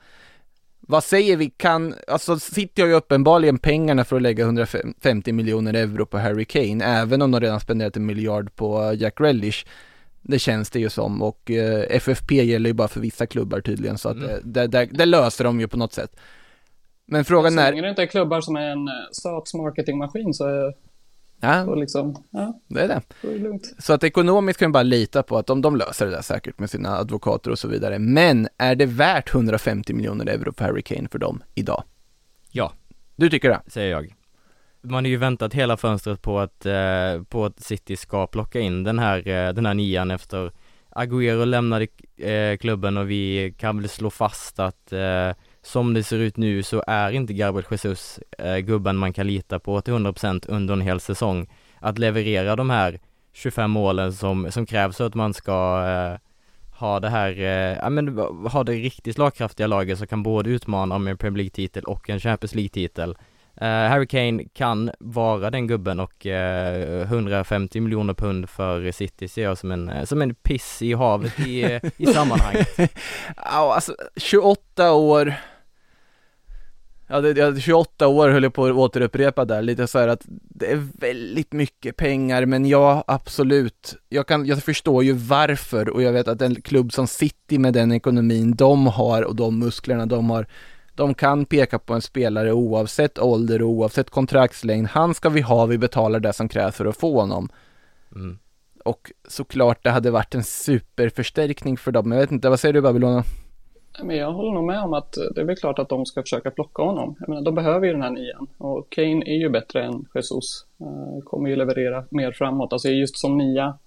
[0.80, 5.74] Vad säger vi, kan, alltså City har ju uppenbarligen pengarna för att lägga 150 miljoner
[5.74, 9.66] euro på Harry Kane, även om de redan spenderat en miljard på Jack Grealish.
[10.22, 13.98] Det känns det ju som och eh, FFP gäller ju bara för vissa klubbar tydligen
[13.98, 14.40] så att Mm.
[14.42, 16.16] det, det, det löser de ju på något sätt.
[17.06, 20.72] Men frågan Så är, länge det inte är klubbar som är en eh, statsmarketingmaskin så
[21.44, 23.02] ja, så liksom, ja, det är det.
[23.22, 23.74] är det lugnt.
[23.78, 26.58] Så att ekonomiskt kan man bara lita på att de, de löser det där säkert
[26.58, 27.98] med sina advokater och så vidare.
[27.98, 31.82] Men är det värt 150 miljoner euro för Harry Kane för dem idag?
[32.50, 32.72] Ja.
[33.16, 33.60] Du tycker det?
[33.66, 34.14] säger jag.
[34.82, 38.84] Man har ju väntat hela fönstret på att, eh, på att City ska plocka in
[38.84, 40.52] den här, eh, den här nian efter
[40.90, 45.30] Agüero lämnade eh, klubben och vi kan väl slå fast att eh,
[45.64, 49.58] som det ser ut nu så är inte Gabriel Jesus eh, gubben man kan lita
[49.58, 51.48] på till 100% under en hel säsong
[51.80, 53.00] att leverera de här
[53.32, 56.18] 25 målen som, som krävs för att man ska eh,
[56.78, 58.18] ha det här, eh, ja men
[58.52, 62.20] ha det riktigt slagkraftiga laget som kan både utmana om en Premier League-titel och en
[62.20, 63.16] Champions League-titel.
[63.56, 69.42] Eh, Harry Kane kan vara den gubben och eh, 150 miljoner pund för City ser
[69.42, 72.68] jag som en, eh, som en piss i havet i, eh, i sammanhanget.
[73.36, 75.34] Ja, alltså 28 år.
[77.06, 80.22] Ja, det, ja, 28 år höll jag på att återupprepa där, lite så här att
[80.28, 83.96] det är väldigt mycket pengar, men ja, absolut.
[84.08, 87.74] Jag, kan, jag förstår ju varför och jag vet att en klubb som City med
[87.74, 90.46] den ekonomin de har och de musklerna de har,
[90.94, 94.88] de kan peka på en spelare oavsett ålder och oavsett kontraktslängd.
[94.88, 97.48] Han ska vi ha, vi betalar det som krävs för att få honom.
[98.14, 98.38] Mm.
[98.84, 102.12] Och såklart det hade varit en superförstärkning för dem.
[102.12, 103.24] Jag vet inte, vad säger du Babylona?
[104.02, 106.50] Men jag håller nog med om att det är väl klart att de ska försöka
[106.50, 107.16] plocka honom.
[107.20, 108.46] Jag menar, de behöver ju den här nian.
[108.58, 110.66] Och Kane är ju bättre än Jesus.
[110.80, 113.78] Uh, kommer ju leverera mer framåt, alltså just som nia.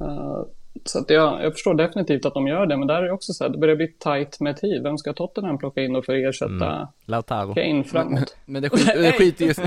[0.00, 0.42] Uh,
[0.84, 3.32] så att jag, jag förstår definitivt att de gör det, men där är det också
[3.32, 4.82] så här, det börjar bli tight med tid.
[4.82, 6.86] Vem ska Tottenham plocka in då för att ersätta Mm.
[7.04, 7.54] Lautaro.
[7.54, 8.36] Kane framåt?
[8.46, 9.52] Men det, skit, det skiter ju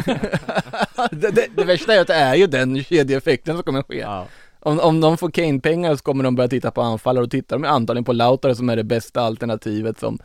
[1.11, 3.97] det, det, det värsta är att det är ju den kedjeeffekten som kommer ske.
[3.97, 4.25] Ja.
[4.67, 7.67] Om, om de får Kane-pengar så kommer de börja titta på anfallare och tittar de
[7.67, 10.19] antagligen på Lautaro som är det bästa alternativet som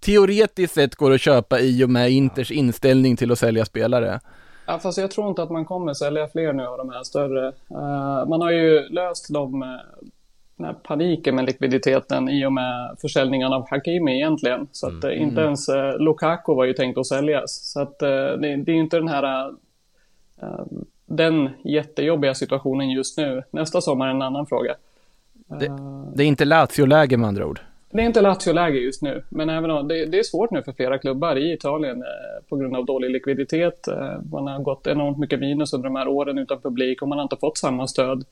[0.00, 4.20] teoretiskt sett går att köpa i och med Inters inställning till att sälja spelare.
[4.66, 7.48] Ja, fast jag tror inte att man kommer sälja fler nu av de här större.
[7.48, 9.68] Uh, man har ju löst de, uh,
[10.56, 14.68] den här paniken med likviditeten i och med försäljningen av Hakimi egentligen.
[14.72, 17.72] Så att uh, inte ens uh, Lukaku var ju tänkt att säljas.
[17.72, 19.52] Så att det, det, är ju inte den här
[21.16, 23.42] den jättejobbiga situationen just nu.
[23.50, 24.74] Nästa sommar är en annan fråga.
[25.46, 25.72] Det,
[26.14, 27.60] det är inte Lazio-läge med andra ord.
[27.90, 30.72] Det är inte Lazio-läge just nu, men även om, det, det, är svårt nu för
[30.72, 33.88] flera klubbar i Italien eh, på grund av dålig likviditet.
[33.88, 37.18] Eh, man har gått enormt mycket minus under de här åren utan publik och man
[37.18, 38.24] har inte fått samma stöd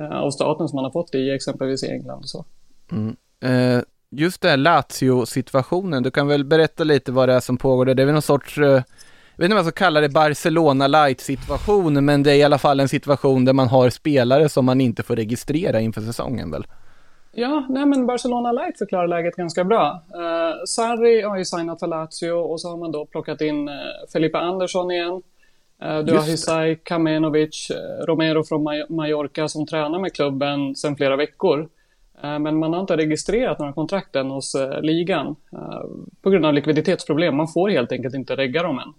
[0.00, 2.18] eh, av staten som man har fått i exempelvis England.
[2.22, 2.44] Och så.
[2.92, 3.16] Mm.
[3.40, 7.84] Eh, just det här Lazio-situationen, du kan väl berätta lite vad det är som pågår
[7.84, 7.94] där?
[7.94, 8.82] Det är väl någon sorts, eh,
[9.40, 12.58] vet inte om jag ska kalla det Barcelona light situation, men det är i alla
[12.58, 16.64] fall en situation där man har spelare som man inte får registrera inför säsongen väl?
[17.32, 20.02] Ja, nej men Barcelona Light förklarar läget ganska bra.
[20.14, 23.74] Uh, Sarri har ju signat för Lazio och så har man då plockat in uh,
[24.12, 25.22] Felipe Andersson igen.
[25.84, 30.96] Uh, du har Hisai Kamenovic, uh, Romero från Maj Mallorca som tränar med klubben sedan
[30.96, 31.68] flera veckor.
[32.22, 35.36] Men man har inte registrerat några kontrakt än hos ligan
[36.22, 37.36] på grund av likviditetsproblem.
[37.36, 38.92] Man får helt enkelt inte regga dem än.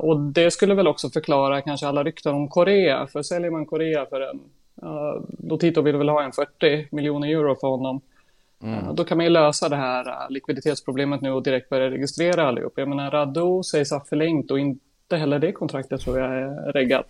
[0.00, 4.06] Och det skulle väl också förklara kanske alla rykten om Korea, för säljer man Korea
[4.06, 4.40] för en
[4.82, 8.00] Uh, då Tito vill väl ha en 40 miljoner euro för honom.
[8.62, 8.78] Mm.
[8.78, 12.48] Uh, då kan man ju lösa det här uh, likviditetsproblemet nu och direkt börja registrera
[12.48, 12.72] allihop.
[12.76, 17.06] Jag menar, Rado sägs ha förlängt och inte heller det kontraktet tror jag är reggat.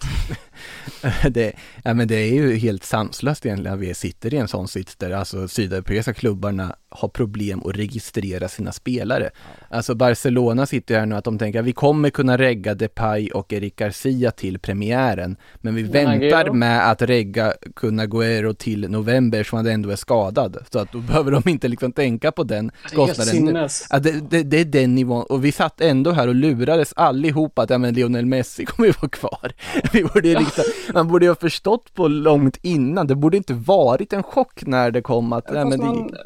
[1.31, 1.53] det,
[1.85, 4.97] ja, men det är ju helt sanslöst egentligen att vi sitter i en sån sits
[4.97, 9.31] där alltså sydeuropeiska klubbarna har problem att registrera sina spelare.
[9.69, 13.53] Alltså Barcelona sitter här nu att de tänker att vi kommer kunna regga Depay och
[13.53, 19.45] Eric Garcia till premiären, men vi men väntar med att regga Kun Agüero till november
[19.45, 20.59] som han ändå är skadad.
[20.71, 23.69] Så att då behöver de inte liksom tänka på den kostnaden.
[23.91, 27.63] Ja, det, det, det, är den nivån, och vi satt ändå här och lurades allihopa
[27.63, 29.53] att ja, men Lionel Messi kommer ju vara kvar.
[29.93, 34.13] Vi borde liksom, man borde ju ha förstått på långt innan, det borde inte varit
[34.13, 36.19] en chock när det kom att, ja, men man, det,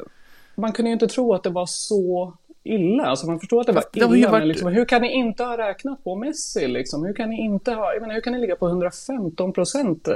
[0.61, 3.05] man kunde ju inte tro att det var så illa.
[3.05, 4.31] Alltså man förstår att det var illa, det varit...
[4.31, 7.05] men liksom, hur kan ni inte ha räknat på Messi liksom?
[7.05, 10.07] Hur kan ni inte ha, jag menar, hur kan ni ligga på 115 procent?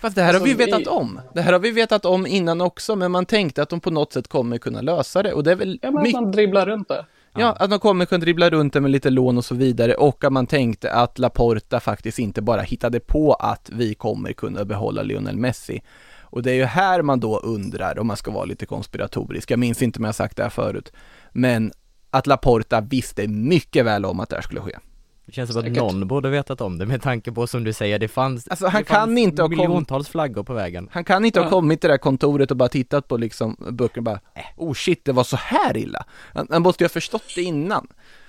[0.00, 1.20] Fast det här alltså, har vi vetat om.
[1.34, 4.12] Det här har vi vetat om innan också, men man tänkte att de på något
[4.12, 5.78] sätt kommer kunna lösa det och det är väl...
[5.82, 7.06] Ja, men att man dribblar runt det.
[7.34, 10.24] Ja, att man kommer kunna dribbla runt det med lite lån och så vidare och
[10.24, 15.02] att man tänkte att Laporta faktiskt inte bara hittade på att vi kommer kunna behålla
[15.02, 15.82] Lionel Messi.
[16.32, 19.58] Och det är ju här man då undrar, om man ska vara lite konspiratorisk, jag
[19.58, 20.92] minns inte om jag sagt det här förut,
[21.32, 21.72] men
[22.10, 24.78] att Laporta visste mycket väl om att det här skulle ske.
[25.26, 27.98] Det känns som att någon borde vetat om det med tanke på som du säger,
[27.98, 30.88] det fanns, alltså, han det kan fanns inte miljontals flaggor på vägen.
[30.92, 31.42] Han kan inte ja.
[31.42, 34.44] ha kommit till det där kontoret och bara tittat på liksom böckerna och bara, äh,
[34.56, 36.04] oh shit, det var så här illa.
[36.34, 37.86] Han, han måste ju ha förstått det innan.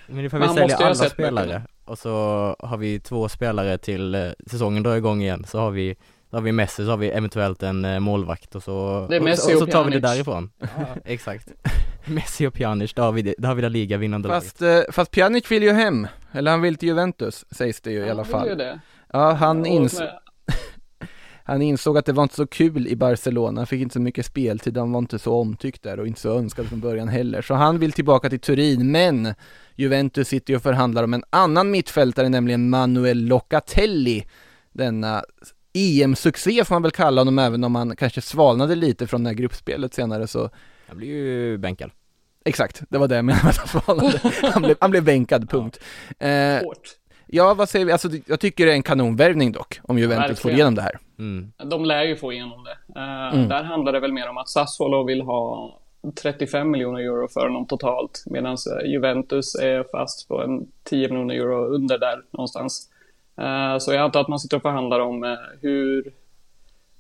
[0.08, 2.12] Men det får vi sälja alla spelare och så
[2.60, 5.96] har vi två spelare till eh, säsongen drar igång igen, så har vi
[6.34, 9.20] då har vi Messi, så har vi eventuellt en eh, målvakt och så, det är
[9.20, 10.50] Messi och, och, så tar vi det därifrån.
[10.60, 10.68] Ja,
[11.06, 11.52] exakt.
[12.06, 14.88] Messi och Pjanic, då har vi, det, då har vi det liga vinnande fast, laget.
[14.88, 18.06] Eh, fast Pjanic vill ju hem, eller han vill till Juventus, sägs det ju ja,
[18.06, 18.58] i alla fall.
[18.58, 18.80] Det.
[19.14, 20.08] Ja, han insåg
[21.44, 24.26] han insåg att det var inte så kul i Barcelona, han fick inte så mycket
[24.26, 27.42] speltid, han var inte så omtyckt där och inte så önskad från början heller.
[27.42, 29.34] Så han vill tillbaka till Turin, men
[29.76, 34.26] Juventus sitter ju och förhandlar om en annan mittfältare, nämligen Manuel Locatelli,
[34.72, 35.24] denna
[35.74, 39.36] EM-succé får man väl kalla honom även om han kanske svalnade lite från det här
[39.36, 40.50] gruppspelet senare så
[40.88, 41.92] Han blir ju bänkad
[42.46, 44.20] Exakt, det var det jag menade med att han svalnade.
[44.54, 45.80] Han blev, han blev bänkad, punkt.
[46.20, 46.62] Ja, eh,
[47.28, 47.92] ja, vad säger vi?
[47.92, 50.38] Alltså, jag tycker det är en kanonvärvning dock, om Juventus Verkligen.
[50.38, 51.00] får igenom det här.
[51.20, 51.52] Mm.
[51.70, 53.00] De lär ju få igenom det.
[53.00, 53.50] Uh, mm.
[53.50, 55.80] Där handlar det väl mer om att Sassuolo vill ha
[56.22, 61.36] 35 miljoner euro för honom totalt, medan eh, Juventus är fast på en 10 miljoner
[61.36, 62.90] euro under där någonstans.
[63.38, 66.14] Eh, så jag antar att man sitter och förhandlar om eh, hur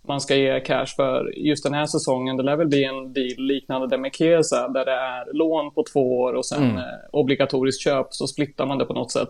[0.01, 2.37] man ska ge cash för just den här säsongen.
[2.37, 5.83] Det lär väl bli en deal liknande den med Kesa där det är lån på
[5.93, 6.77] två år och sen mm.
[6.77, 9.29] Eh, obligatoriskt köp så splittar man det på något sätt.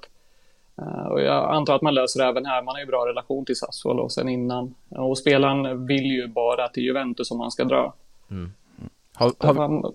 [1.10, 2.64] Och jag antar att man löser det även här.
[2.64, 4.76] Man har ju bra relation till Sassuolo sen innan.
[4.90, 7.94] Och spelaren vill ju bara till Juventus om han ska dra.
[8.32, 8.52] Mm.
[9.14, 9.94] Har, har,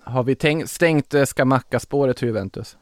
[0.00, 2.76] har vi tänkt, stängt Skamacka-spåret för Juventus?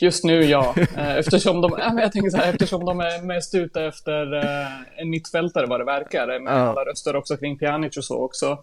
[0.00, 3.82] Just nu ja, eh, eftersom de, jag tänker så här, eftersom de är mest ute
[3.82, 8.24] efter eh, en mittfältare vad det verkar, med alla röster också kring Pjanic och så
[8.24, 8.58] också.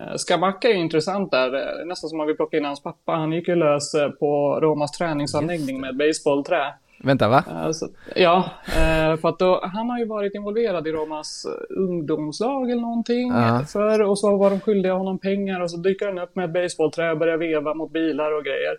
[0.00, 3.12] Eh, Skabacka är intressant där, nästan som man vill plocka in hans pappa.
[3.12, 6.74] Han gick ju lös på Romas träningsanläggning med baseballträ.
[7.04, 7.44] Vänta, va?
[7.48, 8.50] Alltså, ja,
[9.20, 13.64] för att då, han har ju varit involverad i Romas ungdomslag eller någonting uh.
[13.64, 16.52] för och så var de skyldiga honom pengar och så dyker han upp med ett
[16.52, 18.76] baseballträ och börjar veva mot bilar och grejer.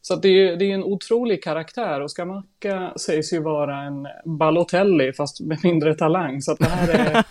[0.00, 4.06] Så det är, det är en otrolig karaktär och Scamacca sägs ju vara en
[4.38, 6.42] Balotelli fast med mindre talang.
[6.42, 7.24] Så att det här är...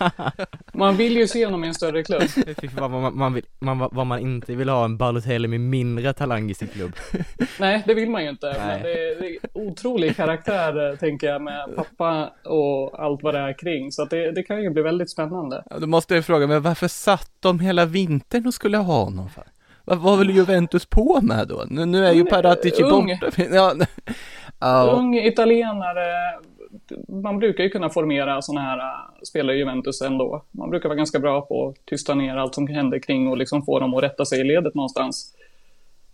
[0.77, 2.23] man vill ju se honom i en större klubb.
[2.77, 6.49] vad man, man, vill, man, vad man inte vill ha en Balotelli med mindre talang
[6.49, 6.91] i sin klubb.
[7.59, 8.55] Nej, det vill man ju inte.
[8.57, 13.39] Men det är, det är otrolig karaktär tänker jag med pappa och allt vad det
[13.39, 13.91] är kring.
[13.91, 15.63] Så att det, det kan ju bli väldigt spännande.
[15.69, 19.29] Ja, då måste jag fråga, men varför satt de hela vintern och skulle ha honom
[19.29, 19.43] för?
[19.87, 21.65] Vad var väl Juventus på med då?
[21.69, 23.31] Nu, nu är ju Paratici borta.
[23.51, 23.73] Ja.
[24.59, 24.91] ja.
[24.99, 26.39] Ung italienare.
[27.07, 30.43] Man brukar ju kunna formera sådana här äh, spelare i Juventus ändå.
[30.51, 33.65] Man brukar vara ganska bra på att tysta ner allt som händer kring och liksom
[33.65, 35.33] få dem att rätta sig i ledet någonstans.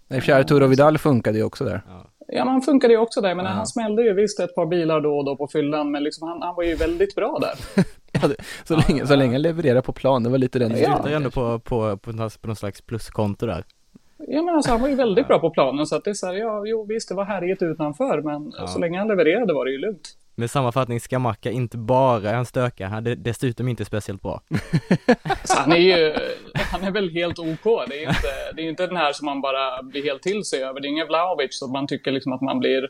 [0.07, 1.81] Nej, fjärde Turo Vidal funkade ju också där.
[1.87, 3.35] Ja, men han funkade ju också där.
[3.35, 3.51] Men Ja.
[3.51, 6.41] han smällde ju visst ett par bilar då och då på fyllan, men liksom han,
[6.41, 7.83] han var ju väldigt bra där.
[8.21, 10.77] Ja, det- så, länge, så länge han levererar på plan, det var lite den Ja.
[10.77, 13.63] Slutar ändå på, på, på, på någon slags pluskonto där.
[14.27, 16.27] Ja, men alltså, han var ju väldigt bra på planen, så att det är så
[16.27, 18.67] här, ja, jo visst, det var härligt utanför, men Ja.
[18.67, 20.09] så länge han levererade var det ju lugnt.
[20.35, 24.41] Med sammanfattning, Skamacka inte bara är en stökare, han är dessutom inte speciellt bra.
[25.43, 26.15] Så han är ju,
[26.53, 27.63] han är väl helt OK.
[27.89, 30.63] Det är inte, det är inte den här som man bara blir helt till sig
[30.63, 30.79] över.
[30.79, 32.89] Det är ingen Vlahovic så man tycker liksom att man blir,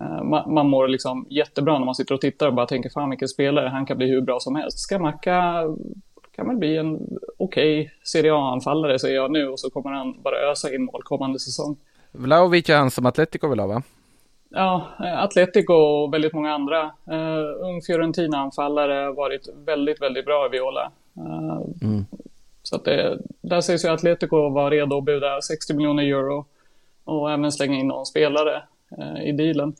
[0.00, 3.10] eh, man, man mår liksom jättebra när man sitter och tittar och bara tänker fan
[3.10, 4.78] vilken spelare, han kan bli hur bra som helst.
[4.78, 5.64] Skamacka
[6.36, 10.50] kan väl bli en okej Serie A-anfallare säger jag nu och så kommer han bara
[10.50, 11.76] ösa in mål kommande säsong.
[12.12, 13.82] Vlahovic är han som Atletico vill ha va?
[14.48, 16.82] Ja, Atletico och väldigt många andra.
[16.84, 20.92] Uh, ung Fiorentina-anfallare har varit väldigt, väldigt bra i Viola.
[21.16, 22.04] Eh, Mm.
[22.62, 26.46] Så att det, där sägs ju Atletico vara redo att buda 60 miljoner euro
[27.04, 28.62] och även slänga in någon spelare
[28.98, 29.74] eh, i dealen.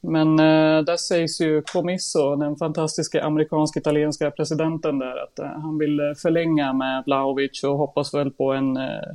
[0.00, 6.14] Men eh, där sägs ju Comiso, den fantastiska amerikansk-italienska presidenten där, att eh, han vill
[6.22, 9.08] förlänga med Vlahovic och hoppas väl på en, eh,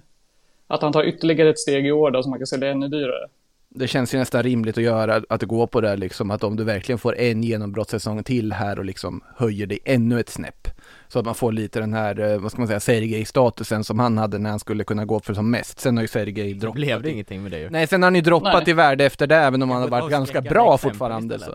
[0.67, 3.27] att han tar ytterligare ett steg i år då, så man kan sälja ännu dyrare.
[3.75, 6.55] Det känns ju nästan rimligt att göra, att det går på det liksom, att om
[6.55, 10.67] du verkligen får en genombrottssäsong till här och liksom höjer dig ännu ett snäpp.
[11.07, 14.17] Så att man får lite den här, eh, vad ska man säga, Sergej-statusen som han
[14.17, 15.79] hade när han skulle kunna gå för som mest.
[15.79, 16.75] Sen har ju Sergej droppat.
[16.75, 17.69] blev det ingenting med det ju.
[17.69, 18.69] Nej, sen har han ju droppat Nej.
[18.69, 21.39] i värde efter det, även om han har varit ganska bra fortfarande.
[21.39, 21.53] Så.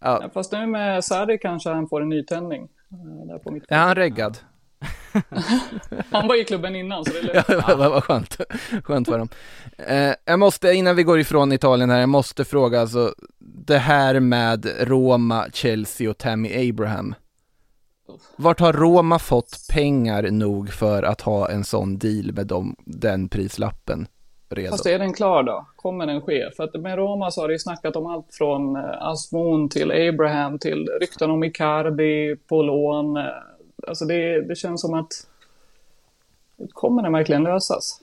[0.00, 0.18] Ja.
[0.22, 2.62] Ja, fast nu med Sarri kanske han får en nytändning.
[2.92, 4.38] eh, Där på mitt Är han reggad?
[6.10, 7.44] Han var i klubben innan så det är lugnt.
[7.48, 8.36] Ja, vad vad skönt.
[8.84, 9.28] Skönt för dem.
[9.76, 14.20] Eh, jag måste, innan vi går ifrån Italien här, jag måste fråga alltså, det här
[14.20, 17.14] med Roma, Chelsea och Tammy Abraham.
[18.36, 23.28] Vart har Roma fått pengar nog för att ha en sån deal med dem, den
[23.28, 24.06] prislappen
[24.48, 24.70] redan?
[24.70, 25.66] Fast är den klar då?
[25.76, 26.50] Kommer den ske?
[26.56, 30.08] För att med Roma så har det ju snackat om allt från eh, Asmon till
[30.08, 33.16] Abraham till rykten om Icardi på lån.
[33.88, 35.26] Alltså det, det känns som att
[36.72, 38.00] kommer den verkligen lösas?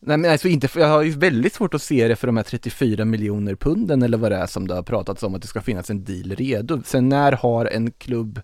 [0.00, 2.44] Nej men alltså inte, jag har ju väldigt svårt att se det för de här
[2.44, 5.60] 34 miljoner punden eller vad det är som det har pratats om att det ska
[5.60, 6.82] finnas en deal redo.
[6.84, 8.40] Sen när har en klubb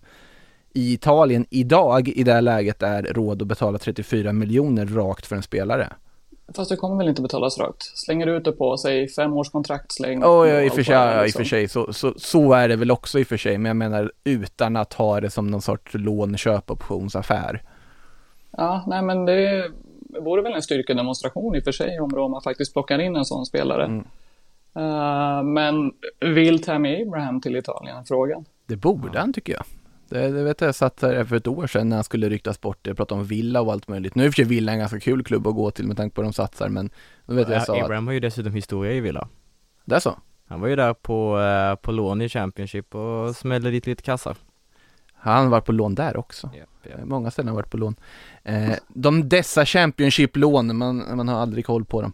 [0.73, 5.35] i Italien idag i det här läget är råd att betala 34 miljoner rakt för
[5.35, 5.93] en spelare?
[6.53, 7.83] Fast det kommer väl inte betalas rakt?
[7.83, 10.23] Slänger du ut det på, säg fem års kontraktslängd?
[10.23, 11.39] Oh, ja, i och för sig, ja, i och liksom.
[11.39, 13.75] för sig så, så, så är det väl också i och för sig, men jag
[13.75, 17.61] menar utan att ha det som någon sorts lån-köpoptionsaffär.
[18.51, 19.71] Ja, nej men det
[20.19, 23.45] vore väl en styrkedemonstration i och för sig om Roma faktiskt plockar in en sån
[23.45, 23.85] spelare.
[23.85, 24.05] Mm.
[24.75, 28.05] Eh, men vill Tammy Abraham till Italien?
[28.05, 28.45] Frågan.
[28.65, 29.63] Det borde han tycker jag.
[30.09, 32.61] Det, det vet jag, jag satt här för ett år sedan när han skulle ryktas
[32.61, 32.87] bort.
[32.87, 34.15] Jag pratade om Villa och allt möjligt.
[34.15, 35.97] Nu är i och för sig Villa en ganska kul klubb att gå till med
[35.97, 36.89] tanke på att de satsar, men
[37.25, 39.27] då vet jag, jag sa att, Abraham har ju dessutom historia i Villa.
[39.85, 40.17] det är så.
[40.47, 44.37] Han var ju där på, eh, på lån i Championship och smällde dit lite kassar.
[45.13, 46.49] Han varit på lån där också.
[46.83, 47.95] Eh, Många ställen har varit på lån.
[48.43, 52.13] Eh, de dessa Championship-lån, man, man har aldrig koll på dem.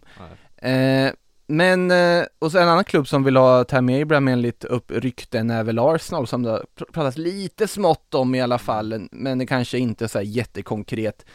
[0.56, 1.12] Eh,
[1.46, 5.50] men, eh, och så en annan klubb som vill ha Tammy Abraham enligt upp rykten
[5.50, 9.38] är väl Arsenal som det har pr- pratats lite smått om i alla fall, men
[9.38, 11.26] det kanske inte så här jättekonkret.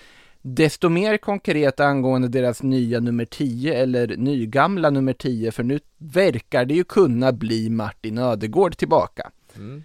[0.41, 6.65] Desto mer konkret angående deras nya nummer 10 eller nygamla nummer 10, för nu verkar
[6.65, 9.32] det ju kunna bli Martin Ödegård tillbaka.
[9.56, 9.84] Mm.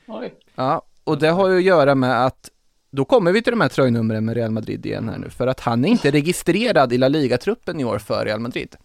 [0.54, 2.50] Ja, och det har ju att göra med att
[2.90, 5.60] då kommer vi till de här tröjnumren med Real Madrid igen här nu, för att
[5.60, 8.76] han är inte registrerad i La Liga-truppen i år för Real Madrid.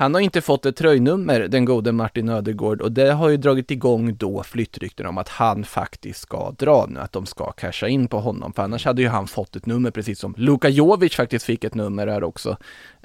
[0.00, 3.70] Han har inte fått ett tröjnummer, den gode Martin Ödegård, och det har ju dragit
[3.70, 8.08] igång då flyttrykten om att han faktiskt ska dra nu, att de ska casha in
[8.08, 11.44] på honom, för annars hade ju han fått ett nummer precis som Luka Jovic faktiskt
[11.44, 12.56] fick ett nummer här också,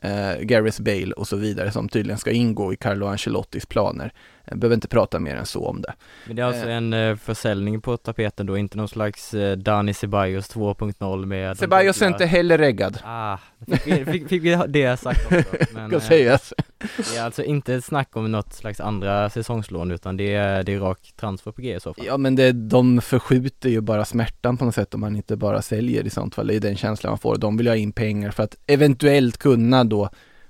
[0.03, 4.13] eh, Gareth Bale och så vidare, som tydligen ska ingå i Carlo Ancelottis planer.
[4.45, 5.93] Jag behöver inte prata mer än så om det.
[6.27, 6.75] Men det är alltså Eh.
[6.75, 12.01] en eh, försäljning på tapeten då, inte någon slags eh, Dani Ceballos 2.0 med Ceballos
[12.01, 12.99] är inte heller reggad.
[13.03, 13.37] Ah,
[13.67, 15.55] fick vi, fick, fick vi det sagt också.
[15.73, 16.53] Men, Ska eh, sägas.
[16.97, 20.73] det är alltså inte ett snack om något slags andra säsongslån utan det är, det
[20.73, 22.05] är rak transfer på G i så fall.
[22.05, 25.61] Ja men det, de förskjuter ju bara smärtan på något sätt om man inte bara
[25.61, 26.47] säljer i sånt fall.
[26.47, 27.37] Det är den känslan man får.
[27.37, 30.09] De vill ha in pengar för att eventuellt kunna då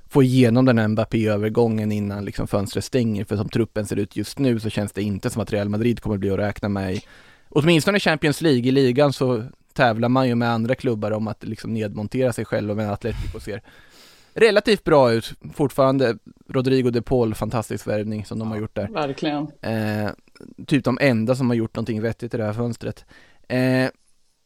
[0.10, 3.26] få igenom den här Mbappé-övergången innan liksom fönstret stänger.
[3.26, 6.00] För som truppen ser ut just nu så känns det inte som att Real Madrid
[6.00, 7.02] kommer bli att räkna med i,
[7.50, 8.68] åtminstone Champions League.
[8.68, 12.76] I ligan så tävlar man ju med andra klubbar om att liksom nedmontera sig själva
[12.76, 13.62] men Atletico ser
[14.34, 16.18] relativt bra ut fortfarande.
[16.50, 18.88] Rodrigo de Paul, fantastisk värvning som de har gjort där.
[18.88, 19.48] Verkligen.
[19.62, 20.12] Eh,
[20.68, 23.06] typ de enda som har gjort någonting vettigt i det här fönstret.
[23.48, 23.89] Eh,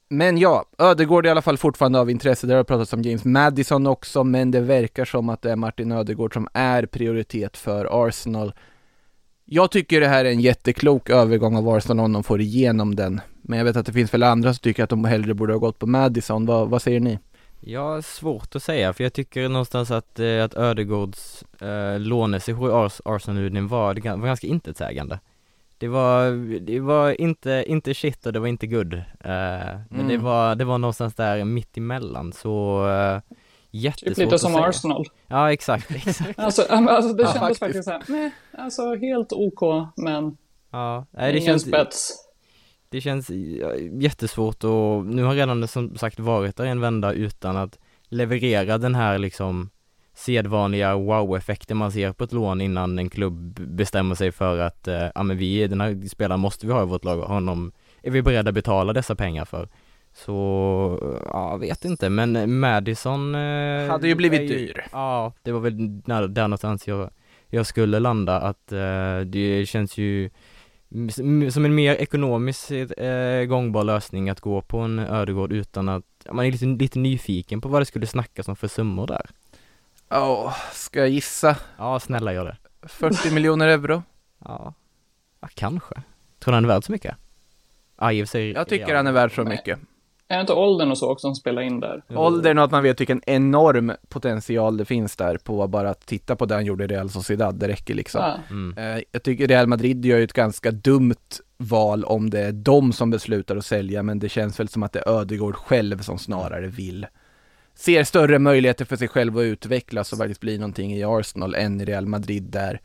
[0.10, 2.48] men ja, Ödegård är i alla fall fortfarande av intresse.
[2.48, 5.92] Där har pratats om James Madison också, men det verkar som att det är Martin
[5.92, 8.54] Ödegård som är prioritet för Arsenal.
[9.46, 13.22] Jag tycker det här är en jätteklok övergång av Arsenal om de får igenom den.
[13.42, 15.60] Men jag vet att det finns väl andra som tycker att de hellre borde ha
[15.60, 16.46] gått på Madison.
[16.46, 17.20] Vad, vad säger ni?
[17.60, 22.74] Ja, svårt att säga för jag tycker någonstans att, eh, att Ödegårds eh, lånesession i
[22.74, 25.20] Ars Arsenal var, var ganska intetsägande.
[25.80, 29.02] Det var, det var inte, inte shit och det var inte good.
[29.24, 30.08] Men Mm.
[30.08, 33.22] det var, det var någonstans där mitt emellan så eh,
[33.72, 34.66] jättesvårt Typ lite som säga.
[34.66, 35.06] Arsenal.
[35.28, 36.34] Ja, exakt, exakt.
[36.40, 37.60] Alltså, men alltså det Ja, kändes faktiskt.
[37.60, 40.38] faktiskt såhär, meh, alltså helt OK, men
[40.72, 42.14] Ja, nej, det ingen känns, spets.
[42.90, 43.30] det känns
[44.02, 48.96] jättesvårt och nu har redan som sagt varit där en vända utan att leverera den
[48.96, 49.70] här liksom
[50.18, 55.08] sedvanliga wow-effekten man ser på ett lån innan en klubb bestämmer sig för att eh,
[55.16, 58.22] ja men vi, den här spelaren måste vi ha i vårt lag, honom är vi
[58.22, 59.70] beredda att betala dessa pengar för.
[60.14, 64.86] Så, ja, vet inte, men Madison eh, Hade ju blivit är dyr.
[64.92, 67.10] Ja, det var väl där, där någonstans jag,
[67.48, 70.30] jag skulle landa att eh, det känns ju
[71.52, 76.46] som en mer ekonomiskt eh, gångbar lösning att gå på en ödegård utan att, man
[76.46, 79.30] är lite, lite nyfiken på vad det skulle snackas om för summor där.
[80.10, 81.56] Ja, ska jag gissa?
[81.78, 82.88] Ja, snälla gör det.
[82.88, 84.04] 40 miljoner euro?
[84.46, 84.74] Ja,
[85.42, 85.96] ja kanske.
[86.40, 87.16] Tror du han är värd så mycket?
[88.00, 88.52] Ja, i och för sig.
[88.52, 88.96] Jag tycker ja.
[88.96, 89.80] han är värd så mycket.
[90.30, 92.04] Är inte åldern och så också som spelar in där?
[92.10, 96.36] Åldern och att man vet vilken enorm potential det finns där på bara att titta
[96.36, 98.22] på det han gjorde i Real Sociedad, det räcker liksom.
[98.22, 98.38] Ja.
[98.50, 98.78] Mm.
[98.78, 101.16] Eh, Jag tycker Real Madrid gör ju ett ganska dumt
[101.58, 104.94] val om det är de som beslutar att sälja, men det känns väl som att
[104.94, 107.08] det är Ödegård själv som snarare vill.
[107.78, 111.82] Ser större möjligheter för sig själv att utvecklas och faktiskt bli någonting i Arsenal än
[111.82, 112.82] i Real Madrid där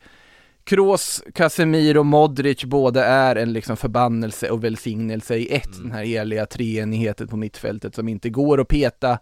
[0.63, 6.45] Kroos, Casemiro, Modric båda är en liksom förbannelse och välsignelse i ett, den här heliga
[6.45, 9.19] treenigheten på mittfältet som inte går att peta,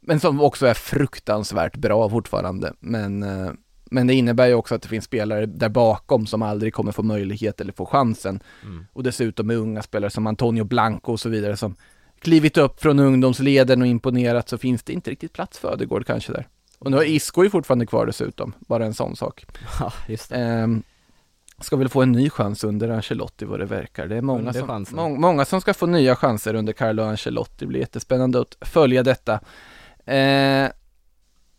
[0.00, 2.72] men som också är fruktansvärt bra fortfarande.
[2.80, 3.52] Men, eh,
[3.84, 7.02] men det innebär ju också att det finns spelare där bakom som aldrig kommer få
[7.02, 8.40] möjlighet eller få chansen.
[8.62, 8.86] Mm.
[8.92, 11.76] Och dessutom med unga spelare som Antonio Blanco och så vidare som
[12.22, 16.32] klivit upp från ungdomsleden och imponerat så finns det inte riktigt plats för Ödegård kanske
[16.32, 16.46] där.
[16.78, 19.44] Och nu har Isco ju fortfarande kvar dessutom, bara en sån sak.
[19.80, 20.36] Ja, just det.
[20.36, 20.82] Ehm,
[21.60, 24.06] ska väl få en ny chans under Ancelotti vad det verkar.
[24.06, 27.54] Det är många som, må, många som ska få nya chanser under Carlo Ancelotti.
[27.58, 29.40] Det blir jättespännande att följa detta.
[30.04, 30.68] Eh,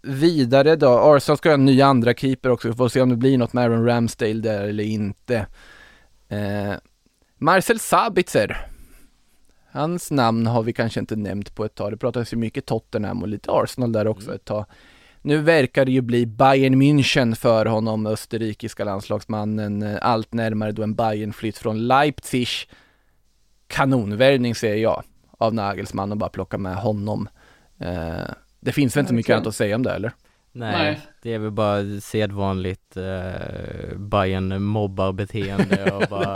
[0.01, 2.67] vidare då, Arsenal ska ha en ny andra keeper också.
[2.67, 5.47] Vi får se om det blir något med Aaron Ramsdale där eller inte.
[6.29, 6.73] Eh,
[7.37, 8.67] Marcel Sabitzer.
[9.73, 11.91] Hans namn har vi kanske inte nämnt på ett tag.
[11.91, 14.65] Det pratas ju mycket Tottenham och lite Arsenal där också ett tag.
[15.21, 20.83] Nu verkar det ju bli Bayern München för honom, österrikiska landslagsmannen, eh, allt närmare då
[20.83, 22.47] en Bayern-flytt från Leipzig.
[23.67, 25.03] Kanonvärvning säger jag,
[25.37, 27.29] av Nagelsmann och bara plocka med honom.
[27.79, 30.11] Eh, det finns väl inte mycket annat att säga om det eller?
[30.55, 30.99] Nej, Nej.
[31.21, 36.35] det är väl bara sedvanligt eh, Bayern mobbar-beteende och bara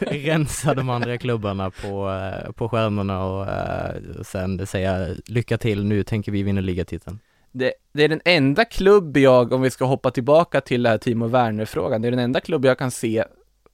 [0.00, 6.02] rensa de andra klubbarna på, eh, på stjärnorna och eh, sen säga lycka till, nu
[6.02, 7.18] tänker vi vinna ligatiteln.
[7.52, 10.98] Det, det är den enda klubb jag, om vi ska hoppa tillbaka till det här
[10.98, 13.24] Timo Werner-frågan, det är den enda klubb jag kan se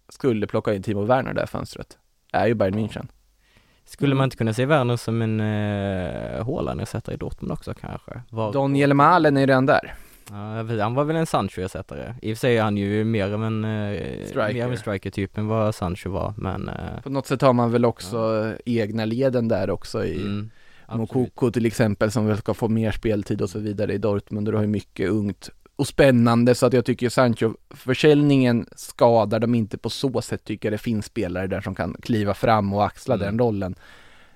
[0.09, 1.99] skulle plocka in Timo Werner det här fönstret.
[2.33, 3.07] Är ju Bayern München.
[3.87, 8.21] Skulle man inte kunna se Werner som en eh, Haaland-ersättare i Dortmund också kanske?
[8.31, 9.95] Var, Daniel Malen är ju redan där.
[10.31, 12.15] Ja, han var väl en Sancho-ersättare.
[12.23, 14.55] I och för sig är han ju mer av en, eh, Striker.
[14.55, 17.73] mer av en striker-typ än vad Sancho var, men eh, På något sätt har man
[17.73, 20.51] väl också eh, egna leden där också i mm.
[20.89, 24.53] Mokoko till exempel som väl ska få mer speltid och så vidare i Dortmund och
[24.53, 29.79] du har ju mycket ungt och spännande så att jag tycker Sancho-försäljningen skadar dem inte
[29.79, 33.15] på så sätt tycker jag det finns spelare där som kan kliva fram och axla
[33.15, 33.27] Mm.
[33.27, 33.75] den rollen.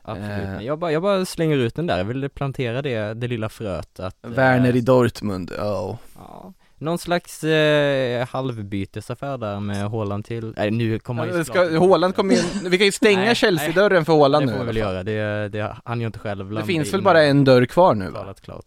[0.03, 0.61] Absolut.
[0.61, 0.63] Eh.
[0.67, 4.01] Jag, bara, jag bara slänger ut den där, jag ville plantera det, det lilla fröet
[4.01, 5.97] att eh, Werner i Dortmund, oh.
[6.19, 11.45] ja, Någon slags eh, halvbytesaffär där med Haaland till, nej nu kommer han ju Ja,
[11.45, 14.61] såklart- ska, Haaland kommer in, vi kan ju stänga Chelsea-dörren för Haaland Det nu får
[14.61, 17.45] vi väl göra, det, det, han gör inte själv Det finns in väl bara en
[17.45, 18.35] dörr kvar nu va?
[18.41, 18.67] klart.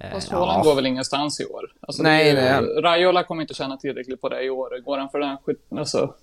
[0.00, 0.36] Eh, Fast ja.
[0.38, 1.72] Haaland går väl ingenstans i år?
[1.80, 2.82] Alltså, Nej, är ju- nej.
[2.82, 4.80] Raiola kommer inte tjäna tillräckligt på det i år.
[4.84, 6.14] Går han för den skiten, alltså.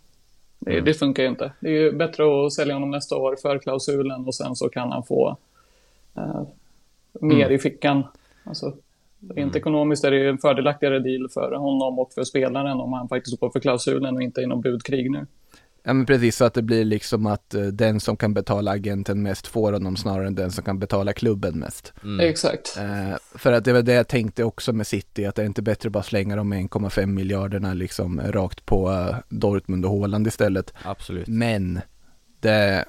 [0.60, 0.86] Det, Mm.
[0.86, 1.52] det funkar ju inte.
[1.60, 4.92] Det är ju bättre att sälja honom nästa år för klausulen och sen så kan
[4.92, 5.38] han få
[6.18, 6.42] eh,
[7.22, 7.52] mer Mm.
[7.56, 8.04] i fickan.
[8.44, 8.74] Alltså,
[9.30, 13.08] rent ekonomiskt är det ju en fördelaktigare deal för honom och för spelaren om han
[13.10, 15.26] faktiskt går för klausulen och inte i någon budkrig nu.
[15.88, 19.22] Ja men precis, så att det blir liksom att eh, den som kan betala agenten
[19.22, 21.94] mest får honom snarare än den som kan betala klubben mest.
[22.04, 22.30] Mm.
[22.30, 22.78] Exakt.
[22.78, 25.62] Eh, för att det var det jag tänkte också med City, att det är inte
[25.62, 30.74] bättre att bara slänga de 1,5 miljarderna liksom rakt på eh, Dortmund och Haaland istället.
[30.84, 31.28] Absolut.
[31.28, 31.82] Men
[32.40, 32.86] det,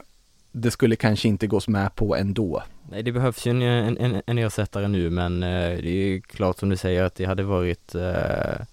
[0.52, 2.62] det skulle kanske inte gås med på ändå.
[2.90, 6.20] Nej det behövs ju en, en, en, en ersättare nu men eh, det är ju
[6.20, 8.64] klart som du säger att det hade varit eh,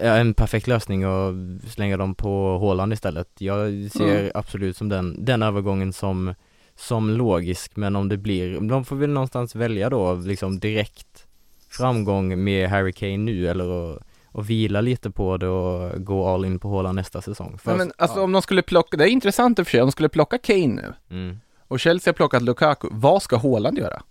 [0.00, 1.34] en perfekt lösning att
[1.72, 3.28] slänga dem på Håland istället.
[3.38, 4.30] Jag ser Mm.
[4.34, 6.34] absolut som den, den övergången som,
[6.74, 11.26] som logisk men om det blir, de får väl någonstans välja då liksom direkt
[11.70, 16.44] framgång med Harry Kane nu eller att och vila lite på det och gå all
[16.44, 17.58] in på Håland nästa säsong.
[17.64, 19.86] Nej, men alltså om de skulle plocka, det är intressant i och för sig, om
[19.86, 21.40] de skulle plocka Kane nu Mm.
[21.68, 24.02] och Chelsea har plockat Lukaku, vad ska Haaland göra?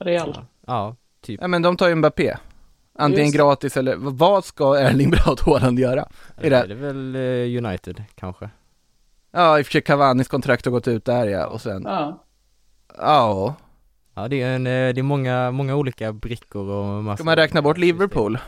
[0.00, 0.38] Real.
[0.66, 1.40] Ja, typ.
[1.40, 2.36] Ja men de tar ju Mbappé.
[2.94, 6.08] Antingen Just gratis eller, vad ska Erling Braut Haaland göra?
[6.36, 8.50] Är Det det, är väl eh, United kanske.
[9.30, 12.24] ja i och för sig Cavanis kontrakt har gått ut där ja, och sen, Ja.
[12.98, 13.54] ja.
[14.14, 17.36] Ja det är, en, eh, det är många, många olika brickor och massa Ska man
[17.36, 18.38] räkna bort Liverpool?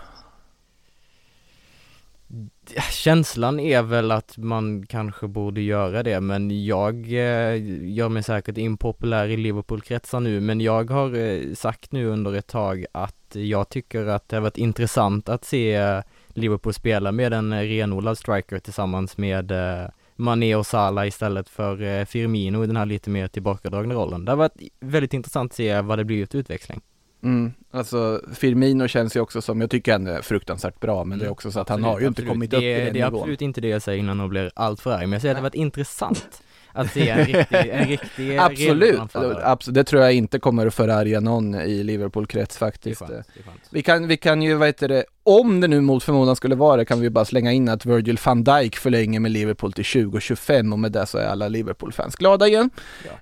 [2.90, 7.57] Känslan är väl att man kanske borde göra det men jag eh,
[7.95, 12.47] gör mig säkert impopulär i Liverpool-kretsar nu men jag har eh, sagt nu under ett
[12.47, 17.62] tag att jag tycker att det har varit intressant att se Liverpool spela med en
[17.68, 22.87] renodlad striker tillsammans med eh, Mané och Salah istället för eh, Firmino i den här
[22.87, 24.24] lite mer tillbakadragna rollen.
[24.24, 26.80] Det har varit väldigt intressant att se vad det blir för utväxling.
[27.24, 31.24] Mm, alltså Firmino känns ju också som, jag tycker han är fruktansvärt bra men det
[31.24, 32.28] är också så att han har ju inte Absolut.
[32.30, 33.20] kommit det, upp i den Det är nivån.
[33.20, 35.37] absolut inte det jag säger innan de blir allt för arg, men jag säger att
[35.37, 39.00] det har varit intressant att se en riktig, en riktig Absolut,
[39.42, 42.98] absolut, det tror jag inte kommer att förarga någon i Liverpool-krets Det faktiskt.
[42.98, 43.60] skönt, det skönt.
[43.70, 46.76] Vi kan, vi kan ju, vad heter det, om det nu mot förmodan skulle vara
[46.76, 50.72] det, kan vi bara slänga in att Virgil van Dijk förlänger med Liverpool till 2025
[50.72, 52.70] och med det så är alla Liverpool-fans glada igen.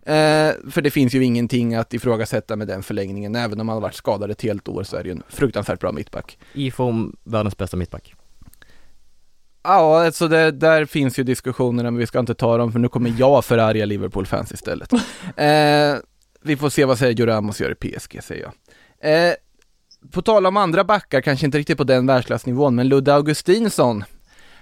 [0.02, 0.14] Eh,
[0.70, 3.94] för det finns ju ingenting att ifrågasätta med den förlängningen, även om han har varit
[3.94, 6.38] skadad ett helt år så är det ju en fruktansvärt bra mittback.
[6.52, 8.14] I form, världens bästa mittback.
[9.62, 12.88] Ja, alltså det, där finns ju diskussionerna, men vi ska inte ta dem för nu
[12.88, 14.92] kommer jag förarga Liverpool-fans istället.
[15.36, 15.94] eh,
[16.42, 18.52] vi får se vad Sergio Ramos gör i PSG, säger jag.
[19.12, 19.34] Eh,
[20.12, 24.04] på tal om andra backar, kanske inte riktigt på den världsklassnivån, men Ludde Augustinsson,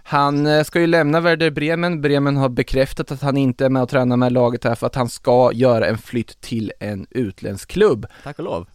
[0.08, 2.00] han eh, ska ju lämna Werder Bremen.
[2.00, 4.94] Bremen har bekräftat att han inte är med och tränar med laget här för att
[4.94, 8.06] han ska göra en flytt till en utländsk klubb.
[8.24, 8.66] Tack och lov.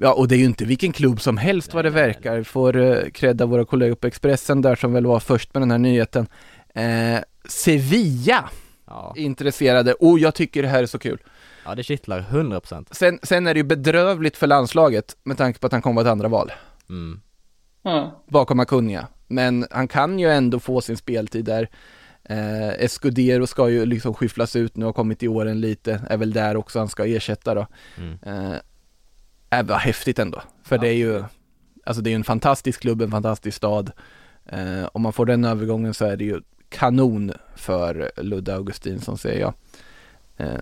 [0.00, 2.42] Ja, och det är ju inte vilken klubb som helst vad det verkar.
[2.42, 5.78] Får uh, credda våra kollegor på Expressen där som väl var först med den här
[5.78, 6.26] nyheten.
[6.74, 7.18] Eh,
[7.48, 8.50] Sevilla
[8.86, 9.14] Ja.
[9.16, 11.18] är intresserade och jag tycker det här är så kul.
[11.64, 12.86] ja, det kittlar 100%.
[12.90, 16.06] Sen, sen är det ju bedrövligt för landslaget med tanke på att han kommer ett
[16.06, 16.52] andra val
[16.88, 17.20] Mm.
[17.82, 18.22] Ja.
[18.28, 19.06] bakom Acuna.
[19.26, 21.68] Men han kan ju ändå få sin speltid där.
[22.24, 26.16] Eh, Escudero ska ju liksom skyfflas ut nu och har kommit i åren lite, är
[26.16, 27.66] väl där också han ska ersätta då.
[27.98, 28.18] Mm.
[28.26, 28.56] Eh,
[29.50, 30.42] är vad häftigt ändå.
[30.62, 31.24] För det är ju,
[31.86, 33.92] alltså det är ju en fantastisk klubb, en fantastisk stad.
[34.46, 39.40] Eh, om man får den övergången så är det ju kanon för Ludde Augustinsson säger
[39.40, 39.54] jag.
[40.36, 40.60] Eh,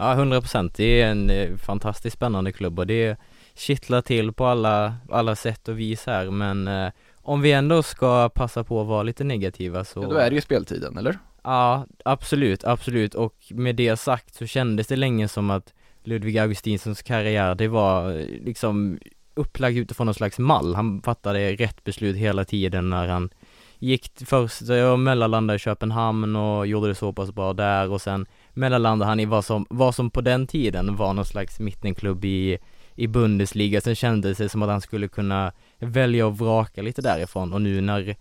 [0.00, 3.16] Ja, 100% det är en eh, fantastiskt spännande klubb och det
[3.54, 8.28] kittlar till på alla, alla sätt och vis här men eh, om vi ändå ska
[8.28, 11.18] passa på att vara lite negativa så ja, då är det ju speltiden, eller?
[11.42, 15.74] Ja, absolut, absolut och med det sagt så kändes det länge som att
[16.08, 18.98] Ludvig Augustinssons karriär, det var eh, liksom
[19.34, 20.74] upplagd utifrån någon slags mall.
[20.74, 23.30] Han fattade rätt beslut hela tiden när han
[23.78, 28.00] gick först eh, och mellanlandade i Köpenhamn och gjorde det så pass bra där och
[28.00, 32.24] sen mellanlandade han i vad som, vad som på den tiden var någon slags mittenklubb
[32.24, 32.58] i,
[32.94, 33.80] i Bundesliga.
[33.80, 37.80] Sen kändes det som att han skulle kunna välja och vraka lite därifrån och nu
[37.80, 38.16] när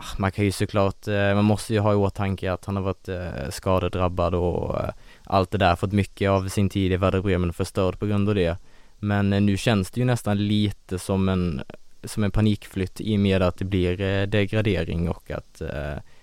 [0.00, 2.82] Ah, man kan ju såklart, eh, man måste ju ha i åtanke att han har
[2.82, 4.90] varit eh, skadedrabbad och eh,
[5.24, 8.34] allt det där, fått mycket av sin tid i Werder Bremen förstörd på grund av
[8.34, 8.56] det.
[8.98, 11.62] Men nu känns det ju nästan lite som en,
[12.04, 15.62] som en panikflytt i och med att det blir degradering och att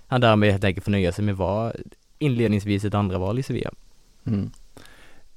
[0.08, 1.74] han därmed helt enkelt får nöja sig med att vara
[2.20, 3.72] inledningsvis ett andra val i Sevilla.
[4.26, 4.52] Mm.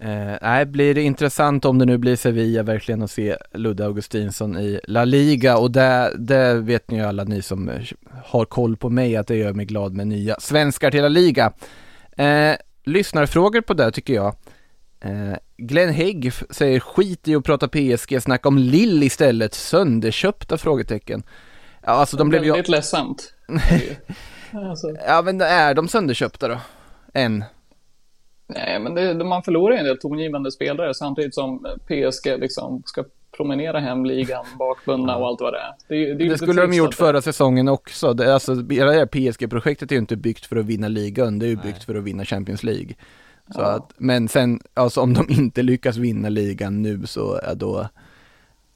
[0.01, 4.59] Eh, nej, blir det intressant om det nu blir Sevilla verkligen att se Ludde Augustinsson
[4.59, 7.70] i La Liga och det, det vet ni ju alla ni som
[8.24, 11.53] har koll på mig att det gör mig glad med nya svenskar till La Liga.
[12.16, 12.53] Eh,
[12.84, 14.34] lyssnarfrågor på det tycker jag.
[15.01, 21.22] Eh, Glenn Hägg säger skit i att prata PSG, snacka om Lill istället, sönderköpta frågetecken.
[21.82, 22.51] Ja, alltså de blev ju...
[22.51, 23.34] Väldigt ledsamt.
[24.53, 26.59] alltså, Ja men är de sönderköpta då?
[27.14, 27.44] Än?
[28.49, 33.05] Nej, men det, man förlorar ju en del tongivande spelare samtidigt som PSG liksom ska
[33.36, 35.72] promenera hem ligan bakbundna och allt vad det är.
[35.88, 38.14] Det, det, är Det skulle de gjort förra säsongen också.
[38.14, 41.46] Det, alltså, hela det här PSG-projektet är ju inte byggt för att vinna ligan, det
[41.46, 42.94] är ju byggt för att vinna Champions League.
[43.55, 43.66] Så Ja.
[43.66, 47.88] att, men sen, alltså om de inte lyckas vinna ligan nu så är då,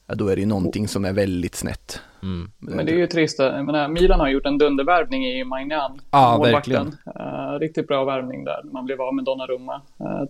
[0.07, 2.01] ja, då är det ju någonting som är väldigt snett.
[2.23, 2.51] Mm.
[2.59, 3.39] Men det är ju trist.
[3.39, 6.01] Jag menar, Milan har gjort en dundervärvning i Magnan.
[6.11, 6.85] Ja, målvakten.
[6.85, 7.53] verkligen.
[7.53, 8.61] Eh, riktigt bra värvning där.
[8.73, 9.81] Man blev av med Donnarumma.
[10.01, 10.25] Uh,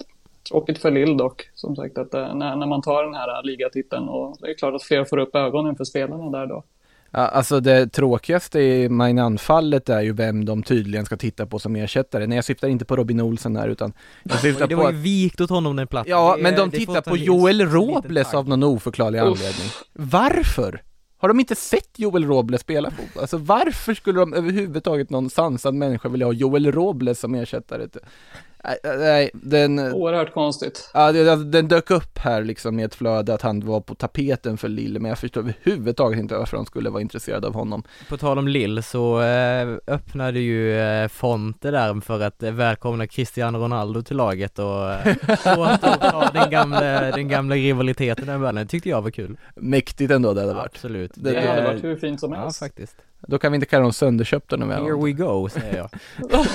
[0.49, 3.45] tråkigt för Lill dock, som sagt, att eh, när, när man tar den här uh,
[3.45, 6.65] ligatiteln och det är klart att fler får upp ögonen för spelarna där då.
[7.15, 12.27] Alltså det tråkigaste i Mainan-fallet är ju vem de tydligen ska titta på som ersättare.
[12.27, 13.93] Nej, jag syftar inte på Robin Olsen där, utan
[14.23, 16.11] jag syftar Det på var att ju vikt åt honom den platsen.
[16.11, 19.25] Ja, Det- men de det tittar ta på Joel Robles av någon oförklarlig Uff.
[19.27, 19.69] anledning.
[19.93, 20.83] Varför?
[21.19, 23.21] Har de inte sett Joel Robles spela fotboll?
[23.21, 27.87] Alltså varför skulle de överhuvudtaget någon sansad människa vilja ha Joel Robles som ersättare?
[28.85, 30.91] Nej, den, Oerhört konstigt.
[30.95, 33.95] ja, det- alltså, den dök upp här liksom med ett flöde att han var på
[33.95, 37.83] tapeten för Lille, men jag förstår överhuvudtaget inte varför de skulle vara intresserade av honom.
[38.09, 43.07] På tal om Lill så eh, öppnade ju eh, Fonte där för att eh, välkomna
[43.07, 45.07] Cristiano Ronaldo till laget och eh,
[45.59, 48.55] återuppta den gamla, den gamla rivaliteten där mellan.
[48.55, 49.37] Det tyckte jag var kul.
[49.57, 50.73] Mäktigt ändå det hade varit.
[50.75, 51.13] Absolut.
[51.15, 52.59] Det- Det hade Eh, varit hur fint som Ja, helst.
[52.59, 52.97] faktiskt.
[53.27, 55.89] Då kan vi inte kalla dem sönderköpta nu med Here we go, säger jag.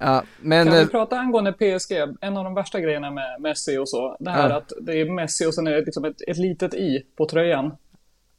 [0.00, 1.92] Ja, men kan eh, vi prata angående PSG?
[2.20, 4.16] En av de värsta grejerna med Messi och så.
[4.20, 4.56] Det här Ja.
[4.56, 7.72] att det är Messi och sen är det liksom ett, ett litet i på tröjan.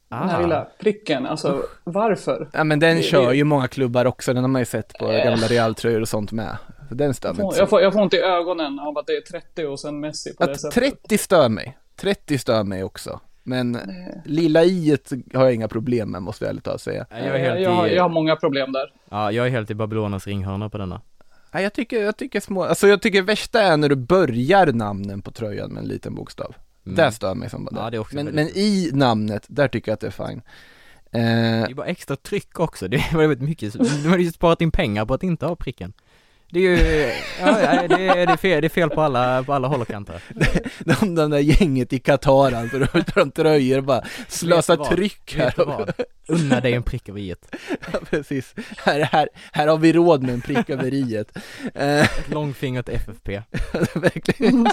[0.08, 0.42] Den här Ah.
[0.42, 1.26] lilla pricken.
[1.26, 2.48] Alltså, varför?
[2.52, 4.92] Ja men den Det- kör det- ju många klubbar också, den har man ju sett
[4.98, 5.24] på Eh.
[5.24, 6.56] gamla Realtröjor och sånt med.
[6.88, 9.06] Så den stör mig Får- inte Jag får, jag får inte i ögonen av att
[9.06, 10.74] det är 30 och sen Messi på det Att sättet.
[10.74, 13.20] 30 stör mig, 30 stör mig också.
[13.42, 13.78] Men
[14.24, 17.06] lilla iet har jag inga problem med måste jag ärligt talat säga.
[17.10, 18.92] Jag är Jag, helt jag, har, i, jag har många problem där.
[19.10, 21.00] ja, jag är helt i Babylonas ringhörna på denna.
[21.56, 25.22] Nej, jag tycker, jag tycker små, alltså jag tycker värsta är när du börjar namnen
[25.22, 26.54] på tröjan med en liten bokstav.
[26.86, 26.96] Mm.
[26.96, 30.06] Där stör mig som bara Ja, men, men i namnet, där tycker jag att det
[30.06, 30.42] är fine.
[31.10, 31.20] Eh,
[31.66, 34.70] Det är bara extra tryck också, det är väldigt mycket, de har ju sparat in
[34.70, 35.92] pengar på att inte ha pricken.
[36.50, 36.76] Det är ju,
[37.40, 39.80] ja, ja, det, är, det, är fel, det är fel på alla, på alla håll
[39.80, 40.22] och kanter.
[41.00, 45.54] de, de där gänget i Qatar alltså, de de tröjor och bara slösar tryck här.
[46.28, 47.54] Unna dig en prick över i-et.
[47.92, 48.54] Ja, precis.
[48.84, 51.36] Här, här, här har vi råd med en prick över i-et.
[51.74, 53.42] Eh, Ett långfinger till FFP.
[53.94, 54.66] verkligen.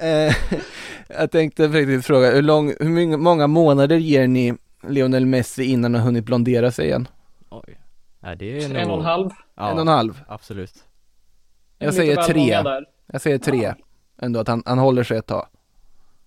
[0.00, 0.34] eh,
[1.08, 4.54] jag tänkte faktiskt fråga, hur, lång, hur många månader ger ni
[4.88, 7.08] Lionel Messi innan han har hunnit blondera sig igen?
[7.50, 7.78] Oj.
[8.22, 8.78] Nej, det är nog...
[8.78, 9.30] En och en halv.
[9.56, 10.22] Ja, En och en halv?
[10.28, 10.84] Absolut.
[11.78, 12.62] Jag säger tre.
[13.12, 13.74] Jag säger tre.
[14.22, 15.46] Ändå att han, han håller sig ett tag.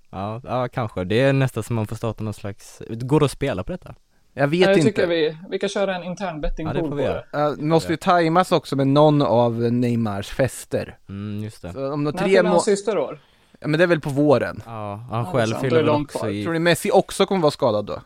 [0.10, 1.04] Ja, ja, kanske.
[1.04, 3.96] Det är nästan som man får starta någon slags, går det att spela på detta?
[4.34, 4.84] Jag vet Jag inte.
[4.84, 7.26] tycker vi, vi kan köra en intern bettingpool Ja, det får på vi det.
[7.34, 7.50] göra.
[7.52, 10.98] Uh, måste ju tajmas också med någon av Neymars fester.
[11.10, 11.74] Mm, just det.
[11.74, 13.20] Så om de När tre fyller må- hans syster år?
[13.60, 14.62] ja, men det är väl på våren.
[14.66, 16.28] Ja, han Ja, själv fyller det väl också kvar.
[16.44, 16.60] Tror i...
[16.60, 18.02] ni Messi också kommer vara skadad då?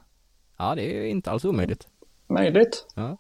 [0.57, 1.87] Ja, det är inte alls omöjligt.
[2.29, 2.87] Möjligt.
[2.95, 3.17] Ja.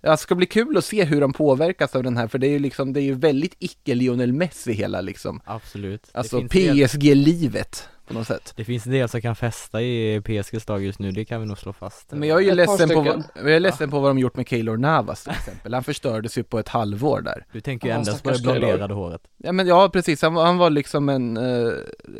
[0.00, 2.46] Ja, det ska bli kul att se hur de påverkas av den här, för det
[2.46, 5.40] är ju liksom, det är ju väldigt icke-Lionel Messi hela liksom.
[5.44, 6.10] Absolut.
[6.14, 8.52] Alltså PSG-livet på något sätt.
[8.56, 11.46] Det finns en del som kan festa i PSGs lag just nu, det kan vi
[11.46, 12.12] nog slå fast.
[12.12, 14.36] Men jag är ju Ett ledsen på, vad, jag är ledsen på vad de gjort
[14.36, 15.74] med Keylor Navas till exempel.
[15.74, 17.44] Han förstördes ju på ett halvår där.
[17.52, 19.20] Du tänker ju Ja, endast på det blonderade håret.
[19.36, 21.72] Ja men ja precis, han, var- han var liksom en eh,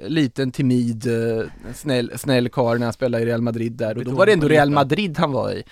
[0.06, 4.10] liten timid, eh, snäll, snäll karl när han spelade i Real Madrid där och då
[4.10, 4.70] var det ändå Real.
[4.70, 5.62] Madrid han var i.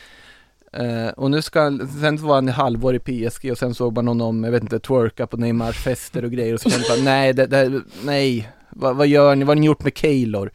[0.73, 4.09] Eh, och nu ska sen var han i halvår i PSG och sen såg man
[4.09, 7.33] honom, jag vet inte, twerka på Neymars fester och grejer och så kände man nej,
[7.33, 10.51] det, det, nej, vad, vad gör ni, vad har ni gjort med Keylor?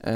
[0.00, 0.14] Eh,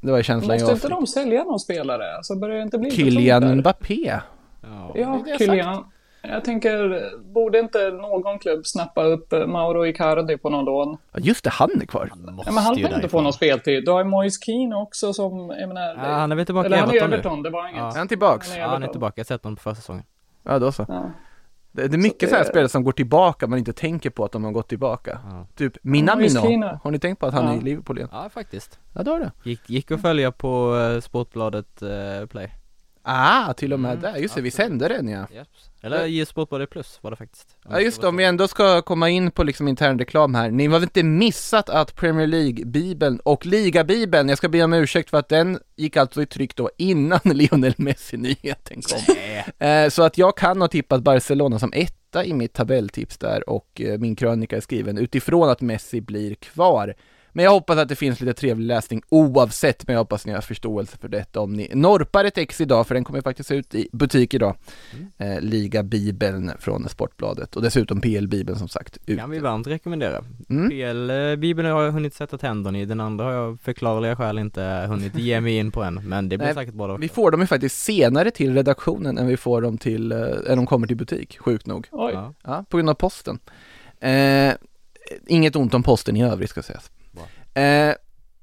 [0.00, 0.90] det var känslan Måste jag inte fick.
[0.90, 2.16] de sälja någon spelare?
[2.16, 3.58] Alltså börjar det inte bli Kylian?
[3.58, 4.20] Mbappé.
[4.62, 4.92] Ja.
[4.94, 5.84] Ja, Kylian.
[6.22, 7.02] Jag tänker,
[7.32, 10.96] borde inte någon klubb snappa upp Mauro Icardi på någon lån?
[11.12, 12.10] Ja, just det, han är kvar.
[12.16, 13.84] Måste Ja, men han ju inte få någon speltid.
[13.84, 15.94] Du har ju Moise Keane också som, jag menar...
[15.94, 17.16] Ja, han är väl tillbaka i eller han är Everton nu.
[17.16, 17.80] Everton, det var inget.
[17.80, 17.92] Ja.
[17.94, 18.48] Är han tillbaks?
[18.48, 18.92] Han är Ja, han är Everton.
[18.92, 20.04] tillbaka, jag har sett honom på försäsongen.
[20.42, 20.84] Ja, då så.
[20.88, 21.10] Ja.
[21.72, 24.10] Det, det är mycket Så så här det- spelare som går tillbaka man inte tänker
[24.10, 25.18] på att de har gått tillbaka.
[25.30, 25.46] Ja.
[25.56, 26.78] Typ Minamino.
[26.82, 27.52] Har ni tänkt på att han Ja.
[27.52, 28.08] är i Liverpool igen?
[28.12, 28.78] Ja, faktiskt.
[28.94, 29.32] Ja, det har det.
[29.44, 32.50] Gick, gick att följa på eh, Sportbladet eh, Play.
[33.02, 34.16] Ah, till och med Mm, där.
[34.16, 35.26] Just det, vi sände den ja.
[35.34, 35.48] Yes.
[35.84, 37.56] Eller Sportbladet Plus var det faktiskt.
[37.68, 40.50] Ja just det, om vi ändå ska komma in på liksom intern reklam här.
[40.50, 45.10] Ni har väl inte missat att Premier League-bibeln och Liga-bibeln, jag ska be om ursäkt
[45.10, 49.16] för att den gick alltså i tryck då innan Lionel Messi-nyheten kom.
[49.68, 53.80] Eh, Så att jag kan ha tippat Barcelona som etta i mitt tabelltips där och
[53.80, 56.94] eh, min krönika är skriven utifrån att Messi blir kvar.
[57.32, 60.40] Men jag hoppas att det finns lite trevlig läsning oavsett, men jag hoppas ni har
[60.40, 63.88] förståelse för detta om ni norpar ett ex idag, för den kommer faktiskt ut i
[63.92, 64.56] butik idag.
[65.18, 68.98] Eh, Liga-bibeln från Sportbladet och dessutom PL-bibeln som sagt.
[69.06, 69.18] Ut.
[69.18, 70.24] Kan vi varmt rekommendera.
[70.50, 70.70] Mm.
[70.70, 75.18] PL-bibeln har jag hunnit sätta tänderna i, den andra har jag förklarliga skäl inte hunnit
[75.18, 76.96] ge mig in på än, men det blir Nej, säkert bra då.
[76.96, 80.18] Vi får dem ju faktiskt senare till redaktionen än vi får dem till, eh,
[80.48, 81.88] än de kommer till butik, sjukt nog.
[81.90, 82.12] Oj.
[82.14, 82.34] Ja.
[82.44, 83.38] Ja, på grund av posten.
[84.00, 84.52] Eh,
[85.26, 86.90] inget ont om posten i övrigt ska sägas.
[87.54, 87.94] Eh,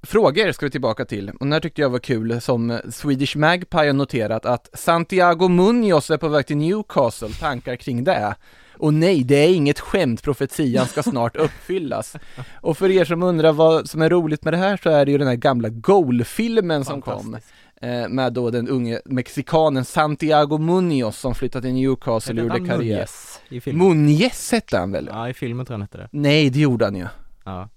[0.03, 3.77] Frågor ska vi tillbaka till, och den här tyckte jag var kul som Swedish Magpie
[3.77, 8.35] har noterat att Santiago Munoz är på väg till Newcastle, tankar kring det.
[8.77, 12.15] Och nej, det är inget skämt, profetian ska snart uppfyllas.
[12.61, 15.11] Och för er som undrar vad som är roligt med det här så är det
[15.11, 17.37] ju den här gamla Goal-filmen som kom.
[17.81, 22.77] Eh, med då den unge mexikanen Santiago Munoz som flyttade till Newcastle och gjorde karriär.
[22.77, 23.87] Munjes i filmen.
[23.87, 25.09] Munjes hette han väl?
[25.11, 26.09] Ja, i filmen tror jag han hette det.
[26.11, 27.07] Nej, det gjorde han ju.
[27.45, 27.69] Ja.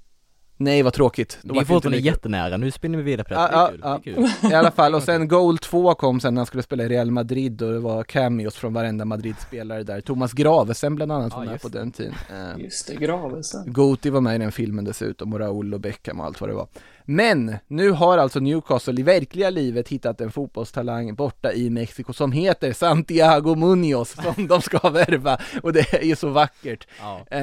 [0.65, 1.39] Nej, vad tråkigt.
[1.43, 3.41] Då Det är fortfarande jättenära, nu spinner vi vidare på det.
[3.41, 4.51] Ja, Det är ja, kul, det är kul.
[4.53, 7.11] I alla fall, och sen Goal 2 kom sen när han skulle spela i Real
[7.11, 10.01] Madrid och det var cameos från varenda Madrid-spelare där.
[10.01, 12.15] Thomas Gravesen bland annat var med på den tiden.
[12.31, 13.73] Eh, Just det, Gravesen.
[13.73, 16.55] Goti var med i den filmen dessutom och Raúl och Beckham och allt vad det
[16.55, 16.67] var.
[17.05, 22.33] Men nu har alltså Newcastle i verkliga livet hittat en fotbollstalang borta i Mexiko som
[22.33, 26.87] heter Santiago Munoz som de ska värva och det är ju så vackert.
[27.31, 27.41] Eh,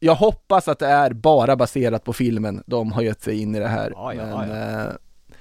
[0.00, 3.58] jag hoppas att det är bara baserat på filmen de har gett sig in i
[3.58, 3.92] det här.
[3.96, 4.92] Ja, ja, men, ja, eh,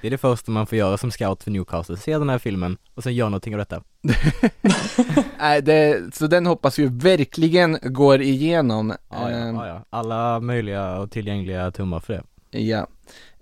[0.01, 2.78] Det är det första man får göra som scout för Newcastle, se den här filmen
[2.95, 3.84] och sen göra någonting av detta.
[5.39, 8.93] Nej, det, så den hoppas vi verkligen går igenom.
[9.10, 9.86] Ja, ja, Ehm, ja, ja.
[9.89, 12.60] Alla möjliga och tillgängliga tummar för det.
[12.60, 12.88] Ja.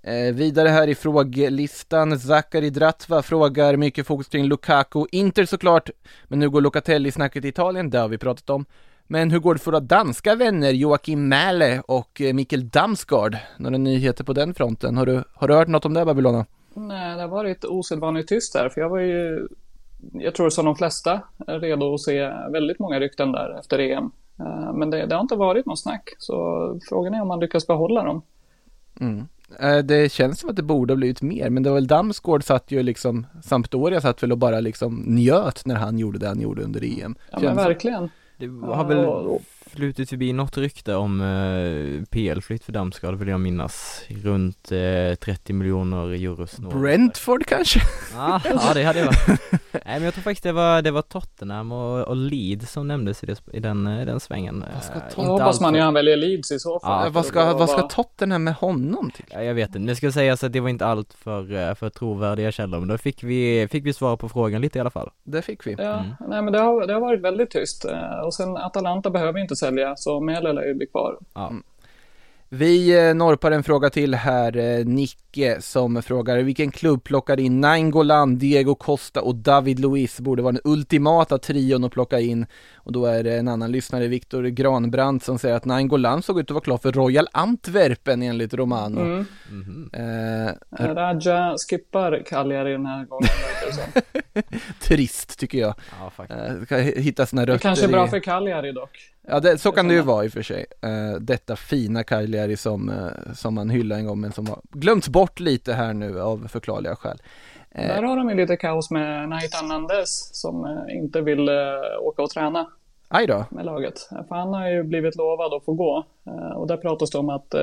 [0.02, 5.90] Eh, vidare här i frågelistan, Zakari Dratva frågar mycket fokus kring Lukaku, Inter såklart,
[6.24, 8.64] men nu går Locatelli-snacket i Italien, det har vi pratat om.
[9.10, 13.36] Men hur går det för våra danska vänner Joakim Mähle och eh, Mikkel Damsgaard?
[13.58, 14.96] Några nyheter på den fronten?
[14.96, 16.46] Har du, har du hört något om det Babylona?
[16.74, 19.48] Nej, det har varit osedvanligt tyst där, för jag var ju,
[20.12, 24.10] jag tror som de flesta, redo att se väldigt många rykten där efter EM.
[24.40, 26.34] Eh, Men det, det har inte varit någon snack, så
[26.88, 28.22] frågan är om man lyckas behålla dem.
[29.00, 29.28] Mm.
[29.60, 32.44] Eh, Det känns som att det borde ha blivit mer, men det var väl Damsgaard
[32.44, 36.40] satt ju liksom, Sampdoria satt väl och bara liksom njöt när han gjorde det han
[36.40, 37.14] gjorde under EM.
[37.32, 38.10] Ja, men verkligen.
[38.38, 39.38] Det har väl
[39.68, 45.52] flutit förbi något rykte om eh, PL-flytt för Damsgaard vill jag minnas, runt eh, 30
[45.52, 46.46] miljoner euro.
[46.80, 47.80] Brentford kanske?
[48.14, 49.40] Ja, ja det hade jag varit.
[49.72, 53.22] Nej men jag tror faktiskt det var, det var Tottenham och, och Leeds som nämndes
[53.22, 54.64] i, det, i, den, i den svängen.
[54.74, 57.00] Vad ska Eh, hoppas man ju han väljer Leeds i så fall.
[57.00, 59.24] Ja, Eh, vad ska, vad ska Tottenham med honom till?
[59.30, 61.90] Ja, jag vet inte, det ska sägas att det var inte allt för, eh, för
[61.90, 65.10] trovärdiga källor men då fick vi, fick vi svar på frågan lite i alla fall.
[65.24, 65.72] Det fick vi.
[65.78, 66.06] Ja, Mm.
[66.28, 67.84] nej men det har, det har varit väldigt tyst.
[67.84, 71.18] Eh, Och sen Atalanta behöver inte sälja, så Mele lär ju bli kvar.
[71.34, 71.52] Ja.
[72.50, 77.60] Vi eh, norpar en fråga till här, eh, Nicke som frågar vilken klubb plockar in
[77.60, 82.46] Nainggolan, Diego Costa och David Luiz borde vara den ultimata trion att plocka in
[82.76, 86.44] och då är det en annan lyssnare, Viktor Granbrandt som säger att Nainggolan såg ut
[86.44, 89.00] att vara klar för Royal Antwerpen enligt Romano.
[89.00, 89.24] Mm.
[89.50, 89.90] Mhm.
[89.92, 93.28] Eh, Eh, Raja skippar Cagliari den här gången.
[94.32, 94.42] det
[94.80, 95.74] trist tycker jag.
[96.18, 96.24] Ja.
[96.70, 98.08] Eh, hitta sina Det rötter kanske är bra i...
[98.08, 98.98] för Cagliari dock.
[99.30, 100.66] Ja, det, så kan det ju vara i och för sig.
[100.82, 105.08] Eh, detta fina Cagliari som, eh, som man hyllade en gång men som har glömts
[105.08, 107.18] bort lite här nu av förklarliga skäl.
[107.70, 111.48] Eh, Där har de ju lite kaos med Naitan Nandes som inte vill
[112.00, 112.66] åka och träna
[113.08, 113.44] aj då.
[113.50, 113.98] med laget.
[114.28, 116.04] För han har ju blivit lovad att få gå.
[116.56, 117.54] Och där pratas det om att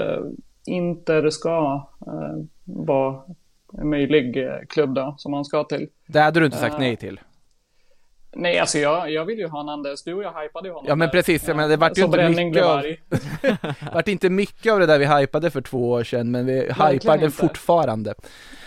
[0.66, 1.88] Inter ska
[2.64, 3.22] vara
[3.78, 4.38] en möjlig
[4.70, 5.90] klubb då, som han ska till.
[6.08, 7.20] Det hade du inte sagt nej till.
[8.36, 10.04] Nej, alltså jag, jag vill ju ha Nandes.
[10.04, 10.86] Du och jag hypade ju honom.
[10.88, 12.84] Ja men precis, menar, det vart ju inte mycket av,
[13.94, 17.30] vart inte mycket av det där vi hypade för två år sedan men vi inte.
[17.30, 18.14] fortfarande.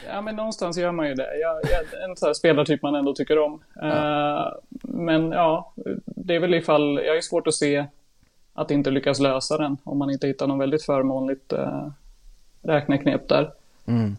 [0.06, 1.38] Ja, men någonstans gör man ju det.
[1.38, 3.62] Jag, jag, en sån här spelartyp man ändå tycker om.
[3.82, 4.46] Eh,
[4.82, 5.72] men ja,
[6.04, 7.00] det är väl ifall...
[7.04, 7.86] Jag är svårt att se
[8.54, 11.88] att inte lyckas lösa den om man inte hittar någon väldigt förmånligt uh,
[12.62, 13.52] räkneknep där.
[13.86, 14.16] Mm.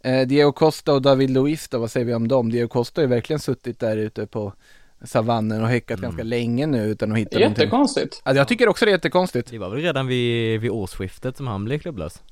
[0.00, 2.50] Eh, Diego Costa och David Luiz då, vad säger vi om dem?
[2.50, 4.52] Diego Costa har ju verkligen suttit där ute på
[5.04, 7.62] savannen och häckat ganska länge nu utan att hitta någonting.
[7.64, 8.22] Jättekonstigt.
[8.24, 9.50] Ja, jag tycker också det är jättekonstigt.
[9.50, 12.22] Det var väl redan vid, vid årsskiftet som han blev klubblös?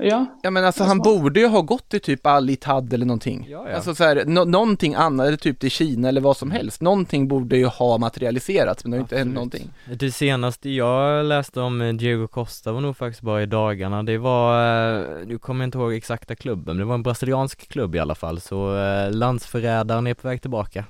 [0.00, 3.46] Ja, Ja men alltså han borde ju ha gått till typ Al Ittihad eller någonting.
[3.50, 3.74] Ja, ja.
[3.76, 6.80] Alltså så här, nå- någonting annat, eller typ till Kina eller vad som helst.
[6.82, 9.34] Någonting borde ju ha materialiserats men det har inte hänt Absolut.
[9.34, 9.98] någonting.
[9.98, 14.18] Det senaste jag läste om eh, Diego Costa var nog faktiskt bara i dagarna, det
[14.18, 17.94] var, eh, nu kommer jag inte ihåg exakta klubben, men det var en brasiliansk klubb
[17.94, 20.84] i alla fall, så eh, landsförrädaren är på väg tillbaka.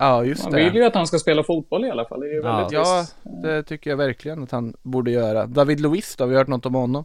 [0.00, 0.64] Ja just man det.
[0.64, 2.20] vill ju att han ska spela fotboll i alla fall.
[2.20, 2.56] Det är ju Ja.
[2.56, 3.16] väldigt Ja, trist.
[3.42, 5.46] det tycker jag verkligen att han borde göra.
[5.46, 7.04] David Luiz då, har vi hört något om honom?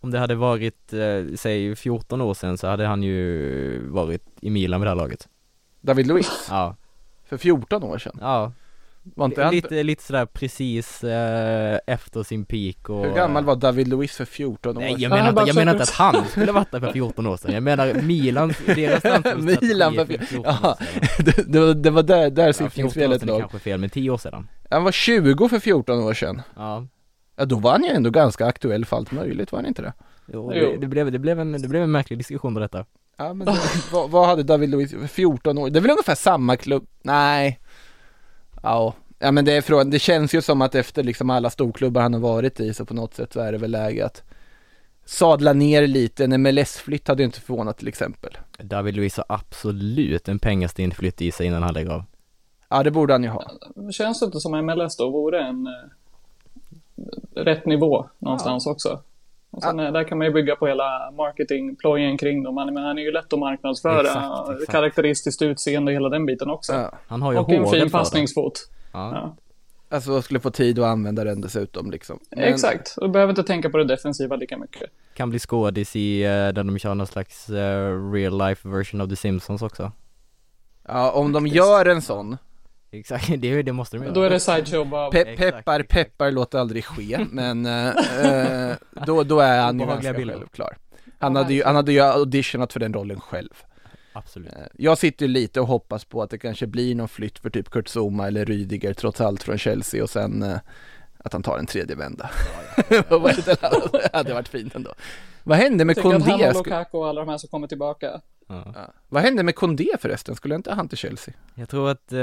[0.00, 4.50] Om det hade varit, eh, säg 14 år sedan så hade han ju varit i
[4.50, 5.28] Milan vid det här laget.
[5.80, 6.76] David Luiz, Ja,
[7.24, 8.18] för 14 år sedan.
[8.20, 8.52] ja.
[9.02, 9.54] Var inte han...
[9.54, 14.24] Lite, lite sådär precis eh, efter sin peak och Hur gammal var David Luiz för
[14.24, 15.10] 14 år Nej jag sedan?
[15.10, 17.54] menar, Ja, inte, jag menar inte att han skulle varit där för 14 år sedan,
[17.54, 19.04] jag menar Milan, deras
[19.62, 21.24] Milan för för 14 14 år ja, sedan.
[21.24, 23.40] det, det, var, det var där, där Ja, 14 år siffringsfelet sedan är låg.
[23.40, 24.48] kanske fel, men 10 år sedan.
[24.70, 26.42] Han var 20 för 14 år sedan.
[26.56, 26.86] Ja,
[27.36, 29.92] Ja, då var han ju ändå ganska aktuell för allt möjligt, var han inte det?
[30.32, 32.84] Jo, det, det, blev, det, blev en, det blev en märklig diskussion på detta.
[33.16, 33.58] Ja men det,
[33.92, 37.60] vad, vad hade David Luiz, 14 år, det är väl ungefär samma klubb, nej.
[38.62, 42.00] Ja, ja men det är frågan, det känns ju som att efter liksom alla storklubbar
[42.00, 44.22] han har varit i så på något sätt så är det väl läge att
[45.04, 48.38] sadla ner lite, en MLS-flytt hade ju inte förvånat till exempel.
[48.58, 52.04] David Luiz har absolut en pengastint flytt i sig innan han lägger av.
[52.68, 53.50] Ja det borde han ju ha.
[53.92, 59.00] Känns det inte som MLS då vore en eh, rätt nivå någonstans också?
[59.50, 62.56] Och sen, eh, Där kan man ju bygga på hela marketingplojen kring dem.
[62.56, 64.70] Han, men han är ju lätt att marknadsföra, Exakt, exakt.
[64.72, 66.72] karaktäristiskt utseende och hela den biten också.
[66.72, 66.92] Ja.
[67.06, 68.52] Han har ju och en fin passningsfot.
[68.92, 69.12] Ja.
[69.14, 69.36] Ja.
[69.92, 72.18] Alltså skulle få tid att använda den dessutom liksom.
[72.30, 74.90] Men- Exakt, och du behöver inte tänka på det defensiva lika mycket.
[75.14, 79.08] Kan bli skådis i, eh, där de kör någon slags eh, real life version av
[79.08, 79.92] The Simpsons också.
[80.88, 82.36] Ja om de gör en sån,
[82.92, 84.14] Exakt, det, det måste de göra.
[84.14, 88.76] Då är det sideshow pe- peppar peppar låter aldrig ske, men eh, eh,
[89.06, 90.34] då, då är han ju ganska bilder.
[90.34, 90.76] självklar.
[91.18, 93.54] Han hade, ju, han hade ju auditionat för den rollen själv.
[94.12, 94.52] Absolut.
[94.52, 97.50] Eh, Jag sitter ju lite och hoppas på att det kanske blir någon flytt för
[97.50, 100.56] typ Kurt Zuma eller Rydiger trots allt från Chelsea och sen eh,
[101.24, 102.30] att han tar en tredje vända.
[103.08, 103.92] Var det där?
[103.92, 104.94] det hade varit fint ändå.
[105.42, 106.48] Vad hände med Jag tycker att han Kondé?
[106.58, 108.20] och Lukaku och alla de här som kommer tillbaka.
[108.50, 108.72] Ja.
[108.74, 108.92] Ja.
[109.08, 110.34] Vad hände med Kondé förresten?
[110.36, 111.34] Skulle inte han till Chelsea?
[111.54, 112.18] Jag tror att eh,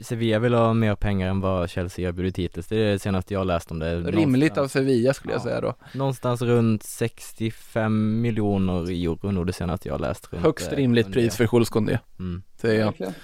[0.00, 2.66] Sevilla vill ha mer pengar än vad Chelsea erbjudit hittills.
[2.66, 4.00] Det är det senaste jag läst om det.
[4.00, 5.44] Rimligt av Sevilla skulle jag Ja.
[5.44, 5.74] säga då.
[5.94, 10.28] Någonstans runt 65 miljoner euro nog det senaste jag läst.
[10.32, 12.42] Runt, Högst eh, rimligt runt pris för Jules Kondé, Mm.
[12.60, 12.86] säger jag.
[12.86, 13.14] Verkligen.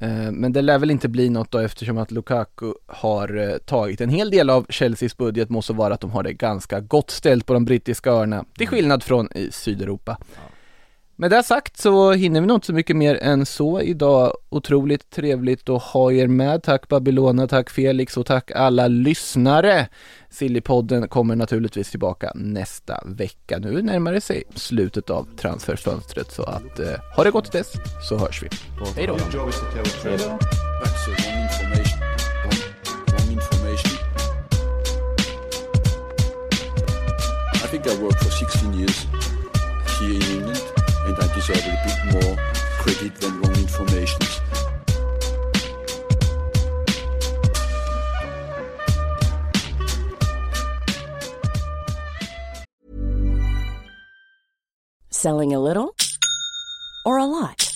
[0.00, 4.00] Eh, Men det lär väl inte bli något då eftersom att Lukaku har eh, tagit
[4.00, 7.46] en hel del av Chelseas budget måste vara att de har det ganska gott ställt
[7.46, 10.18] på de brittiska öarna till skillnad från i Sydeuropa.
[11.18, 14.32] Med det sagt så hinner vi nog inte så mycket mer än så idag.
[14.48, 16.62] Otroligt trevligt att ha er med.
[16.62, 19.88] Tack Babylona, tack Felix och tack alla lyssnare.
[20.30, 23.58] Sillypodden kommer naturligtvis tillbaka nästa vecka.
[23.58, 26.86] Nu närmar det sig slutet av transferfönstret så att eh,
[27.16, 27.72] ha det gott till dess
[28.08, 28.48] så hörs vi.
[28.96, 29.16] Hej då!
[30.04, 30.38] Hej då.
[30.82, 31.22] Information.
[33.32, 33.98] Information.
[37.64, 39.06] I think I worked for 16 years
[40.00, 40.55] here in England,
[41.06, 42.36] and I deserve a bit more
[42.78, 44.20] credit than wrong information.
[55.10, 55.94] Selling a little
[57.04, 57.75] or a lot?